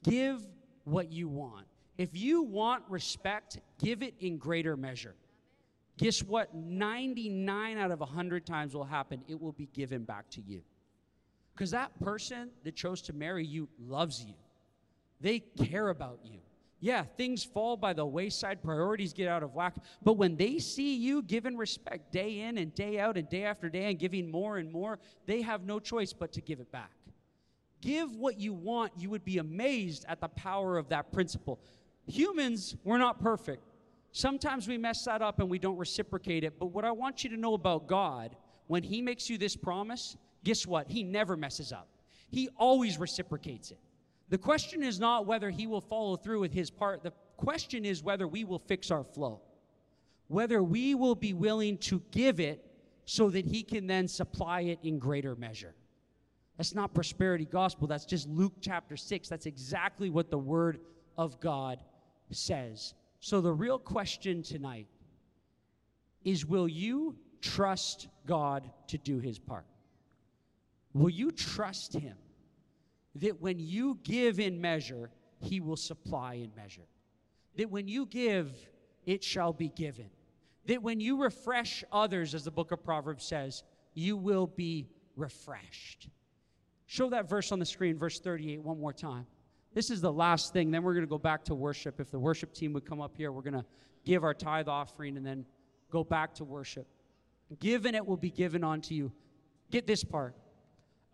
Give 0.03 0.47
what 0.85 1.11
you 1.11 1.29
want. 1.29 1.67
If 1.97 2.17
you 2.17 2.43
want 2.43 2.83
respect, 2.89 3.61
give 3.79 4.03
it 4.03 4.15
in 4.21 4.37
greater 4.37 4.77
measure. 4.77 5.15
Guess 5.97 6.23
what? 6.23 6.55
99 6.55 7.79
out 7.79 7.91
of 7.91 8.01
100 8.01 8.45
times 8.45 8.75
will 8.75 8.85
happen. 8.85 9.23
It 9.29 9.41
will 9.41 9.53
be 9.53 9.67
given 9.67 10.03
back 10.05 10.29
to 10.31 10.41
you. 10.41 10.63
Because 11.55 11.71
that 11.71 11.99
person 12.01 12.51
that 12.65 12.75
chose 12.75 13.01
to 13.03 13.13
marry 13.13 13.47
you 13.47 13.69
loves 13.79 14.25
you, 14.25 14.35
they 15.21 15.39
care 15.39 15.89
about 15.89 16.19
you. 16.25 16.41
Yeah, 16.85 17.05
things 17.17 17.43
fall 17.43 17.79
by 17.79 17.95
the 17.95 18.05
wayside, 18.05 18.63
priorities 18.63 19.15
get 19.15 19.27
out 19.27 19.43
of 19.43 19.55
whack. 19.55 19.75
But 20.03 20.19
when 20.19 20.37
they 20.37 20.59
see 20.59 20.97
you 20.97 21.23
giving 21.23 21.57
respect 21.57 22.13
day 22.13 22.41
in 22.41 22.59
and 22.59 22.75
day 22.75 22.99
out 22.99 23.17
and 23.17 23.27
day 23.27 23.45
after 23.45 23.71
day 23.71 23.87
and 23.87 23.99
giving 23.99 24.31
more 24.31 24.59
and 24.59 24.71
more, 24.71 24.99
they 25.25 25.41
have 25.41 25.65
no 25.65 25.81
choice 25.81 26.13
but 26.13 26.31
to 26.35 26.43
give 26.43 26.61
it 26.61 26.71
back. 26.71 26.91
Give 27.81 28.15
what 28.17 28.39
you 28.39 28.53
want, 28.53 28.93
you 28.99 29.09
would 29.09 29.25
be 29.25 29.39
amazed 29.39 30.05
at 30.11 30.21
the 30.21 30.29
power 30.29 30.77
of 30.77 30.91
that 30.91 31.11
principle. 31.11 31.59
Humans, 32.07 32.77
we're 32.85 32.99
not 32.99 33.19
perfect. 33.19 33.63
Sometimes 34.13 34.69
we 34.69 34.77
mess 34.77 35.07
that 35.07 35.23
up 35.23 35.41
and 35.41 35.49
we 35.49 35.59
don't 35.59 35.79
reciprocate 35.79 36.45
it. 36.45 36.59
But 36.59 36.67
what 36.67 36.85
I 36.85 36.93
want 36.93 37.25
you 37.25 37.31
to 37.31 37.39
know 37.39 37.55
about 37.55 37.87
God, 37.87 38.37
when 38.67 38.83
He 38.83 39.01
makes 39.01 39.31
you 39.31 39.39
this 39.39 39.57
promise, 39.57 40.19
guess 40.45 40.67
what? 40.67 40.91
He 40.91 41.03
never 41.03 41.35
messes 41.35 41.73
up, 41.73 41.89
He 42.31 42.51
always 42.59 42.99
reciprocates 42.99 43.71
it. 43.71 43.79
The 44.35 44.39
question 44.39 44.83
is 44.83 44.99
not 44.99 45.27
whether 45.27 45.49
He 45.49 45.69
will 45.69 45.81
follow 45.81 46.17
through 46.17 46.41
with 46.41 46.53
His 46.53 46.69
part, 46.69 47.05
the 47.05 47.13
question 47.37 47.85
is 47.85 48.03
whether 48.03 48.27
we 48.27 48.43
will 48.43 48.59
fix 48.59 48.91
our 48.91 49.05
flow, 49.05 49.41
whether 50.27 50.61
we 50.61 50.97
will 50.97 51.15
be 51.15 51.33
willing 51.33 51.79
to 51.79 52.03
give 52.11 52.41
it 52.41 52.67
so 53.05 53.31
that 53.31 53.47
He 53.47 53.63
can 53.63 53.87
then 53.87 54.09
supply 54.09 54.63
it 54.63 54.81
in 54.83 54.99
greater 54.99 55.37
measure. 55.37 55.73
That's 56.57 56.75
not 56.75 56.93
prosperity 56.93 57.45
gospel. 57.45 57.87
That's 57.87 58.07
just 58.07 58.29
Luke 58.29 58.55
chapter 58.61 58.97
6. 58.97 59.29
That's 59.29 59.47
exactly 59.47 60.11
what 60.11 60.33
the 60.33 60.39
word 60.39 60.81
of 61.17 61.39
God 61.39 61.79
says. 62.33 62.95
So 63.21 63.41
the 63.41 63.53
real 63.53 63.79
question 63.79 64.43
tonight 64.43 64.89
is 66.25 66.45
will 66.45 66.67
you 66.67 67.15
trust 67.41 68.09
God 68.27 68.69
to 68.89 68.99
do 68.99 69.21
his 69.21 69.39
part? 69.39 69.67
Will 70.93 71.11
you 71.11 71.31
trust 71.31 71.93
him 71.93 72.17
that 73.17 73.41
when 73.41 73.59
you 73.59 73.99
give 74.03 74.41
in 74.41 74.61
measure, 74.61 75.11
he 75.41 75.61
will 75.61 75.77
supply 75.77 76.35
in 76.35 76.51
measure? 76.57 76.87
That 77.57 77.71
when 77.71 77.87
you 77.87 78.07
give, 78.07 78.53
it 79.07 79.23
shall 79.23 79.53
be 79.53 79.69
given. 79.69 80.11
That 80.67 80.83
when 80.83 81.01
you 81.01 81.23
refresh 81.23 81.85
others, 81.93 82.35
as 82.35 82.45
the 82.45 82.51
book 82.51 82.73
of 82.73 82.83
Proverbs 82.83 83.25
says, 83.25 83.63
you 83.93 84.17
will 84.17 84.47
be 84.47 84.89
refreshed. 85.17 86.09
Show 86.87 87.11
that 87.11 87.29
verse 87.29 87.53
on 87.53 87.59
the 87.59 87.67
screen, 87.67 87.99
verse 87.99 88.19
38, 88.21 88.63
one 88.63 88.81
more 88.81 88.93
time. 88.93 89.27
This 89.75 89.91
is 89.91 90.01
the 90.01 90.13
last 90.13 90.53
thing. 90.53 90.71
Then 90.71 90.83
we're 90.83 90.95
going 90.95 91.07
to 91.07 91.11
go 91.11 91.19
back 91.19 91.45
to 91.45 91.55
worship. 91.55 92.01
If 92.01 92.11
the 92.11 92.19
worship 92.19 92.55
team 92.55 92.73
would 92.73 92.87
come 92.87 93.01
up 93.01 93.17
here, 93.17 93.33
we're 93.33 93.43
going 93.43 93.55
to 93.55 93.65
give 94.05 94.23
our 94.23 94.35
tithe 94.35 94.69
offering 94.69 95.17
and 95.17 95.27
then 95.27 95.45
go 95.91 96.05
back 96.05 96.35
to 96.35 96.45
worship. 96.45 96.87
Given 97.59 97.95
it 97.95 98.07
will 98.07 98.17
be 98.17 98.31
given 98.31 98.65
unto 98.65 98.95
you. 98.95 99.13
Get 99.71 99.87
this 99.87 100.05
part. 100.05 100.35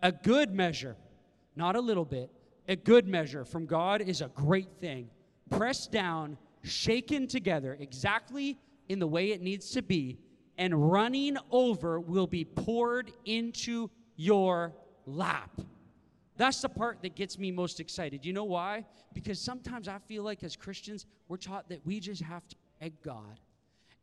A 0.03 0.13
good 0.13 0.53
measure, 0.53 0.97
not 1.61 1.77
a 1.77 1.81
little 1.81 2.07
bit, 2.07 2.31
a 2.69 2.75
good 2.75 3.07
measure 3.07 3.45
from 3.45 3.67
God 3.67 4.01
is 4.01 4.23
a 4.23 4.29
great 4.29 4.71
thing. 4.81 5.11
Pressed 5.51 5.93
down, 5.93 6.39
shaken 6.63 7.27
together, 7.27 7.77
exactly 7.79 8.59
in 8.89 8.99
the 8.99 9.07
way 9.07 9.31
it 9.31 9.43
needs 9.43 9.71
to 9.73 9.83
be, 9.83 10.19
and 10.57 10.91
running 10.91 11.37
over 11.51 12.01
will 12.01 12.27
be 12.27 12.45
poured 12.45 13.13
into 13.27 13.91
your 14.17 14.73
lap. 15.05 15.61
That's 16.37 16.63
the 16.63 16.71
part 16.71 17.03
that 17.03 17.15
gets 17.15 17.39
me 17.39 17.53
most 17.53 17.79
excited. 17.79 18.25
You 18.25 18.33
know 18.33 18.45
why? 18.45 18.87
Because 19.13 19.39
sometimes 19.39 19.87
I 19.87 19.99
feel 19.99 20.23
like 20.23 20.43
as 20.43 20.57
Christians, 20.57 21.05
we're 21.29 21.37
taught 21.37 21.69
that 21.69 21.85
we 21.85 22.01
just 22.01 22.23
have 22.23 22.49
to 22.49 22.57
beg 22.81 22.95
God. 23.03 23.39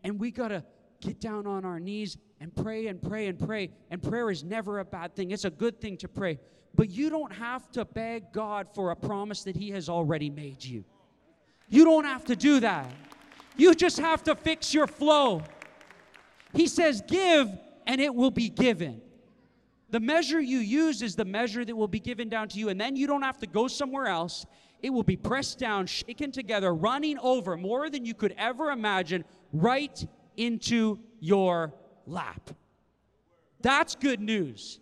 And 0.03 0.19
we 0.19 0.29
got 0.29 0.49
to 0.49 0.63
get 1.01 1.19
down 1.19 1.47
on 1.47 1.65
our 1.65 1.79
knees 1.79 2.17
and 2.39 2.55
pray 2.55 2.87
and 2.87 3.01
pray 3.01 3.27
and 3.27 3.39
pray. 3.39 3.71
And 3.89 4.01
prayer 4.01 4.29
is 4.29 4.43
never 4.43 4.79
a 4.79 4.85
bad 4.85 5.15
thing, 5.15 5.31
it's 5.31 5.45
a 5.45 5.49
good 5.49 5.79
thing 5.81 5.97
to 5.97 6.07
pray. 6.07 6.39
But 6.75 6.89
you 6.89 7.09
don't 7.09 7.33
have 7.33 7.71
to 7.71 7.85
beg 7.85 8.31
God 8.31 8.67
for 8.73 8.91
a 8.91 8.95
promise 8.95 9.43
that 9.43 9.55
He 9.55 9.71
has 9.71 9.89
already 9.89 10.29
made 10.29 10.63
you. 10.63 10.83
You 11.69 11.83
don't 11.83 12.05
have 12.05 12.25
to 12.25 12.35
do 12.35 12.59
that. 12.59 12.89
You 13.57 13.73
just 13.73 13.97
have 13.99 14.23
to 14.23 14.35
fix 14.35 14.73
your 14.73 14.87
flow. 14.87 15.41
He 16.53 16.67
says, 16.67 17.01
Give, 17.07 17.49
and 17.87 17.99
it 17.99 18.13
will 18.13 18.31
be 18.31 18.49
given. 18.49 19.01
The 19.89 19.99
measure 19.99 20.39
you 20.39 20.59
use 20.59 21.01
is 21.01 21.15
the 21.15 21.25
measure 21.25 21.63
that 21.63 21.75
will 21.75 21.87
be 21.87 21.99
given 21.99 22.29
down 22.29 22.49
to 22.49 22.59
you, 22.59 22.69
and 22.69 22.79
then 22.79 22.95
you 22.95 23.07
don't 23.07 23.21
have 23.21 23.37
to 23.39 23.47
go 23.47 23.67
somewhere 23.67 24.07
else. 24.07 24.45
It 24.81 24.91
will 24.91 25.03
be 25.03 25.15
pressed 25.15 25.59
down, 25.59 25.87
shaken 25.87 26.31
together, 26.31 26.73
running 26.73 27.17
over 27.19 27.57
more 27.57 27.89
than 27.89 28.05
you 28.05 28.13
could 28.13 28.35
ever 28.37 28.69
imagine, 28.69 29.25
right 29.51 30.05
into 30.37 30.99
your 31.19 31.73
lap. 32.05 32.51
That's 33.61 33.95
good 33.95 34.19
news. 34.21 34.79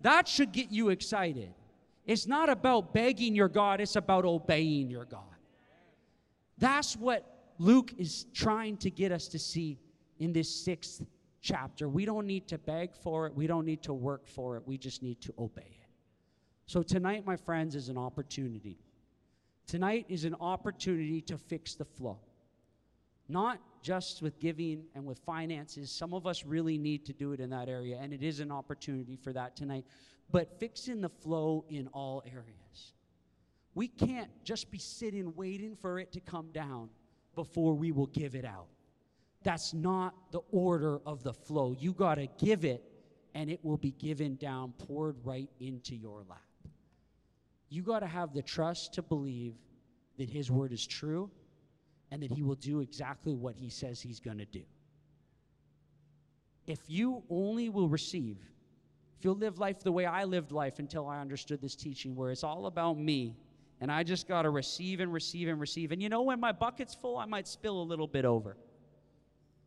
That 0.00 0.28
should 0.28 0.52
get 0.52 0.70
you 0.70 0.90
excited. 0.90 1.52
It's 2.06 2.26
not 2.26 2.48
about 2.48 2.94
begging 2.94 3.34
your 3.34 3.48
God, 3.48 3.80
it's 3.80 3.96
about 3.96 4.24
obeying 4.24 4.88
your 4.88 5.04
God. 5.04 5.22
That's 6.58 6.96
what 6.96 7.52
Luke 7.58 7.92
is 7.98 8.26
trying 8.32 8.76
to 8.78 8.90
get 8.90 9.12
us 9.12 9.28
to 9.28 9.38
see 9.38 9.78
in 10.18 10.32
this 10.32 10.48
sixth 10.48 11.04
chapter. 11.40 11.88
We 11.88 12.04
don't 12.04 12.26
need 12.26 12.46
to 12.48 12.58
beg 12.58 12.94
for 12.94 13.26
it, 13.26 13.34
we 13.34 13.46
don't 13.46 13.66
need 13.66 13.82
to 13.82 13.92
work 13.92 14.28
for 14.28 14.56
it, 14.56 14.62
we 14.66 14.78
just 14.78 15.02
need 15.02 15.20
to 15.22 15.34
obey 15.38 15.62
it. 15.62 15.88
So, 16.66 16.82
tonight, 16.82 17.24
my 17.26 17.36
friends, 17.36 17.74
is 17.74 17.88
an 17.88 17.98
opportunity. 17.98 18.78
Tonight 19.66 20.06
is 20.08 20.24
an 20.24 20.34
opportunity 20.40 21.20
to 21.22 21.38
fix 21.38 21.74
the 21.74 21.84
flow. 21.84 22.18
Not 23.28 23.58
just 23.82 24.20
with 24.20 24.38
giving 24.40 24.84
and 24.94 25.04
with 25.04 25.18
finances. 25.20 25.90
Some 25.90 26.12
of 26.12 26.26
us 26.26 26.44
really 26.44 26.76
need 26.76 27.06
to 27.06 27.12
do 27.12 27.32
it 27.32 27.40
in 27.40 27.50
that 27.50 27.68
area, 27.68 27.98
and 28.00 28.12
it 28.12 28.22
is 28.22 28.40
an 28.40 28.50
opportunity 28.50 29.16
for 29.16 29.32
that 29.32 29.54
tonight. 29.54 29.84
But 30.30 30.58
fixing 30.58 31.00
the 31.00 31.08
flow 31.08 31.64
in 31.68 31.86
all 31.88 32.22
areas. 32.26 32.94
We 33.74 33.88
can't 33.88 34.30
just 34.42 34.70
be 34.70 34.78
sitting 34.78 35.34
waiting 35.36 35.76
for 35.76 36.00
it 36.00 36.10
to 36.12 36.20
come 36.20 36.50
down 36.50 36.88
before 37.34 37.74
we 37.74 37.92
will 37.92 38.06
give 38.06 38.34
it 38.34 38.44
out. 38.44 38.66
That's 39.44 39.72
not 39.72 40.14
the 40.32 40.40
order 40.50 40.98
of 41.06 41.22
the 41.22 41.32
flow. 41.32 41.76
You 41.78 41.92
got 41.92 42.16
to 42.16 42.26
give 42.38 42.64
it, 42.64 42.82
and 43.34 43.50
it 43.50 43.64
will 43.64 43.76
be 43.76 43.92
given 43.92 44.34
down, 44.36 44.72
poured 44.78 45.16
right 45.22 45.50
into 45.60 45.94
your 45.94 46.24
lap. 46.28 46.40
You 47.68 47.82
got 47.82 48.00
to 48.00 48.06
have 48.06 48.32
the 48.32 48.42
trust 48.42 48.94
to 48.94 49.02
believe 49.02 49.54
that 50.18 50.30
His 50.30 50.50
word 50.50 50.72
is 50.72 50.84
true 50.84 51.30
and 52.10 52.22
that 52.22 52.30
He 52.30 52.42
will 52.42 52.54
do 52.56 52.80
exactly 52.80 53.34
what 53.34 53.54
He 53.56 53.68
says 53.70 54.00
He's 54.00 54.20
going 54.20 54.38
to 54.38 54.44
do. 54.46 54.62
if 56.66 56.80
you 56.88 57.22
only 57.30 57.68
will 57.68 57.88
receive, 57.88 58.38
if 59.18 59.24
you'll 59.24 59.36
live 59.36 59.58
life 59.58 59.80
the 59.80 59.92
way 59.92 60.04
I 60.04 60.24
lived 60.24 60.52
life 60.52 60.78
until 60.78 61.06
I 61.08 61.20
understood 61.20 61.60
this 61.62 61.74
teaching, 61.76 62.14
where 62.16 62.30
it's 62.30 62.44
all 62.44 62.66
about 62.66 62.98
me, 62.98 63.36
and 63.80 63.90
I 63.90 64.02
just 64.02 64.26
got 64.26 64.42
to 64.42 64.50
receive 64.50 65.00
and 65.00 65.12
receive 65.12 65.48
and 65.48 65.60
receive. 65.60 65.92
And 65.92 66.02
you 66.02 66.08
know, 66.08 66.22
when 66.22 66.40
my 66.40 66.52
bucket's 66.52 66.94
full, 66.94 67.16
I 67.16 67.26
might 67.26 67.46
spill 67.46 67.80
a 67.80 67.84
little 67.84 68.06
bit 68.06 68.24
over. 68.24 68.56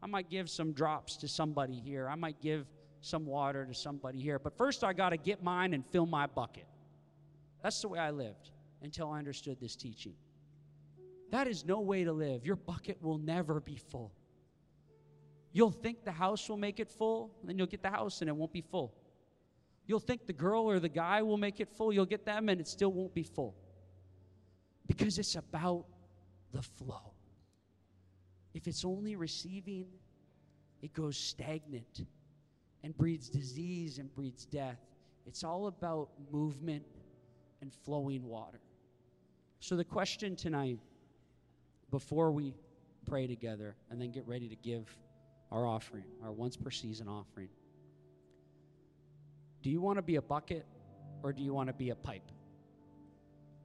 I 0.01 0.07
might 0.07 0.29
give 0.29 0.49
some 0.49 0.71
drops 0.73 1.17
to 1.17 1.27
somebody 1.27 1.79
here. 1.79 2.07
I 2.09 2.15
might 2.15 2.41
give 2.41 2.65
some 3.01 3.25
water 3.25 3.65
to 3.65 3.73
somebody 3.73 4.19
here. 4.19 4.39
But 4.39 4.57
first, 4.57 4.83
I 4.83 4.93
got 4.93 5.09
to 5.09 5.17
get 5.17 5.43
mine 5.43 5.73
and 5.73 5.85
fill 5.85 6.05
my 6.05 6.25
bucket. 6.25 6.65
That's 7.61 7.81
the 7.81 7.89
way 7.89 7.99
I 7.99 8.11
lived 8.11 8.51
until 8.81 9.09
I 9.11 9.19
understood 9.19 9.57
this 9.59 9.75
teaching. 9.75 10.13
That 11.31 11.47
is 11.47 11.65
no 11.65 11.79
way 11.79 12.03
to 12.03 12.11
live. 12.11 12.45
Your 12.45 12.55
bucket 12.55 13.01
will 13.01 13.17
never 13.17 13.59
be 13.59 13.75
full. 13.75 14.11
You'll 15.51 15.71
think 15.71 16.03
the 16.03 16.11
house 16.11 16.47
will 16.47 16.57
make 16.57 16.79
it 16.79 16.89
full, 16.89 17.31
then 17.43 17.57
you'll 17.57 17.67
get 17.67 17.81
the 17.81 17.89
house 17.89 18.21
and 18.21 18.29
it 18.29 18.35
won't 18.35 18.53
be 18.53 18.61
full. 18.61 18.93
You'll 19.87 19.99
think 19.99 20.27
the 20.27 20.33
girl 20.33 20.69
or 20.69 20.79
the 20.79 20.89
guy 20.89 21.23
will 21.23 21.37
make 21.37 21.59
it 21.59 21.69
full, 21.75 21.91
you'll 21.91 22.05
get 22.05 22.25
them 22.25 22.49
and 22.49 22.61
it 22.61 22.67
still 22.67 22.91
won't 22.91 23.13
be 23.13 23.23
full. 23.23 23.55
Because 24.85 25.17
it's 25.17 25.35
about 25.35 25.85
the 26.51 26.61
flow. 26.61 27.13
If 28.53 28.67
it's 28.67 28.85
only 28.85 29.15
receiving, 29.15 29.87
it 30.81 30.93
goes 30.93 31.17
stagnant 31.17 32.05
and 32.83 32.95
breeds 32.97 33.29
disease 33.29 33.97
and 33.97 34.13
breeds 34.13 34.45
death. 34.45 34.79
It's 35.25 35.43
all 35.43 35.67
about 35.67 36.09
movement 36.31 36.85
and 37.61 37.73
flowing 37.73 38.23
water. 38.23 38.61
So, 39.59 39.75
the 39.75 39.83
question 39.83 40.35
tonight, 40.35 40.79
before 41.91 42.31
we 42.31 42.53
pray 43.05 43.27
together 43.27 43.75
and 43.89 44.01
then 44.01 44.11
get 44.11 44.27
ready 44.27 44.47
to 44.49 44.55
give 44.55 44.95
our 45.51 45.65
offering, 45.65 46.05
our 46.23 46.31
once 46.31 46.55
per 46.55 46.69
season 46.69 47.07
offering. 47.07 47.49
Do 49.61 49.69
you 49.69 49.81
want 49.81 49.97
to 49.97 50.01
be 50.01 50.15
a 50.15 50.21
bucket 50.21 50.65
or 51.23 51.33
do 51.33 51.43
you 51.43 51.53
want 51.53 51.67
to 51.67 51.73
be 51.73 51.89
a 51.89 51.95
pipe? 51.95 52.31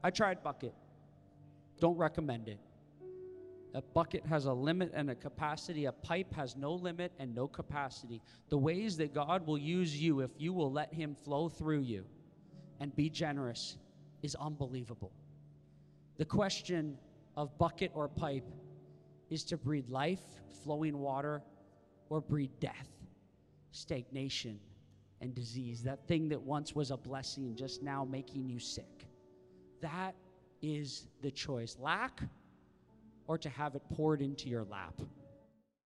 I 0.02 0.10
tried 0.10 0.42
bucket. 0.42 0.74
Don't 1.80 1.96
recommend 1.96 2.48
it. 2.48 2.58
A 3.74 3.82
bucket 3.82 4.24
has 4.26 4.44
a 4.44 4.52
limit 4.52 4.92
and 4.94 5.10
a 5.10 5.14
capacity. 5.14 5.86
A 5.86 5.92
pipe 5.92 6.32
has 6.34 6.56
no 6.56 6.74
limit 6.74 7.12
and 7.18 7.34
no 7.34 7.48
capacity. 7.48 8.22
The 8.48 8.58
ways 8.58 8.96
that 8.98 9.12
God 9.12 9.46
will 9.46 9.58
use 9.58 10.00
you 10.00 10.20
if 10.20 10.30
you 10.38 10.52
will 10.52 10.70
let 10.70 10.94
Him 10.94 11.16
flow 11.24 11.48
through 11.48 11.80
you 11.80 12.04
and 12.80 12.94
be 12.94 13.10
generous 13.10 13.76
is 14.22 14.36
unbelievable. 14.36 15.12
The 16.18 16.24
question 16.24 16.96
of 17.36 17.56
bucket 17.58 17.90
or 17.94 18.08
pipe 18.08 18.48
is 19.30 19.44
to 19.44 19.56
breathe 19.56 19.88
life, 19.88 20.22
flowing 20.62 20.98
water, 20.98 21.42
or 22.08 22.20
breed 22.20 22.50
death, 22.60 22.88
stagnation, 23.72 24.58
and 25.20 25.34
disease. 25.34 25.82
That 25.82 26.06
thing 26.06 26.28
that 26.28 26.40
once 26.40 26.74
was 26.74 26.90
a 26.90 26.96
blessing, 26.96 27.56
just 27.56 27.82
now 27.82 28.04
making 28.04 28.48
you 28.48 28.58
sick. 28.58 29.06
That 29.80 30.14
is 30.62 31.06
the 31.22 31.30
choice 31.30 31.76
lack 31.78 32.22
or 33.26 33.38
to 33.38 33.48
have 33.48 33.74
it 33.74 33.82
poured 33.94 34.20
into 34.20 34.48
your 34.48 34.64
lap. 34.64 35.00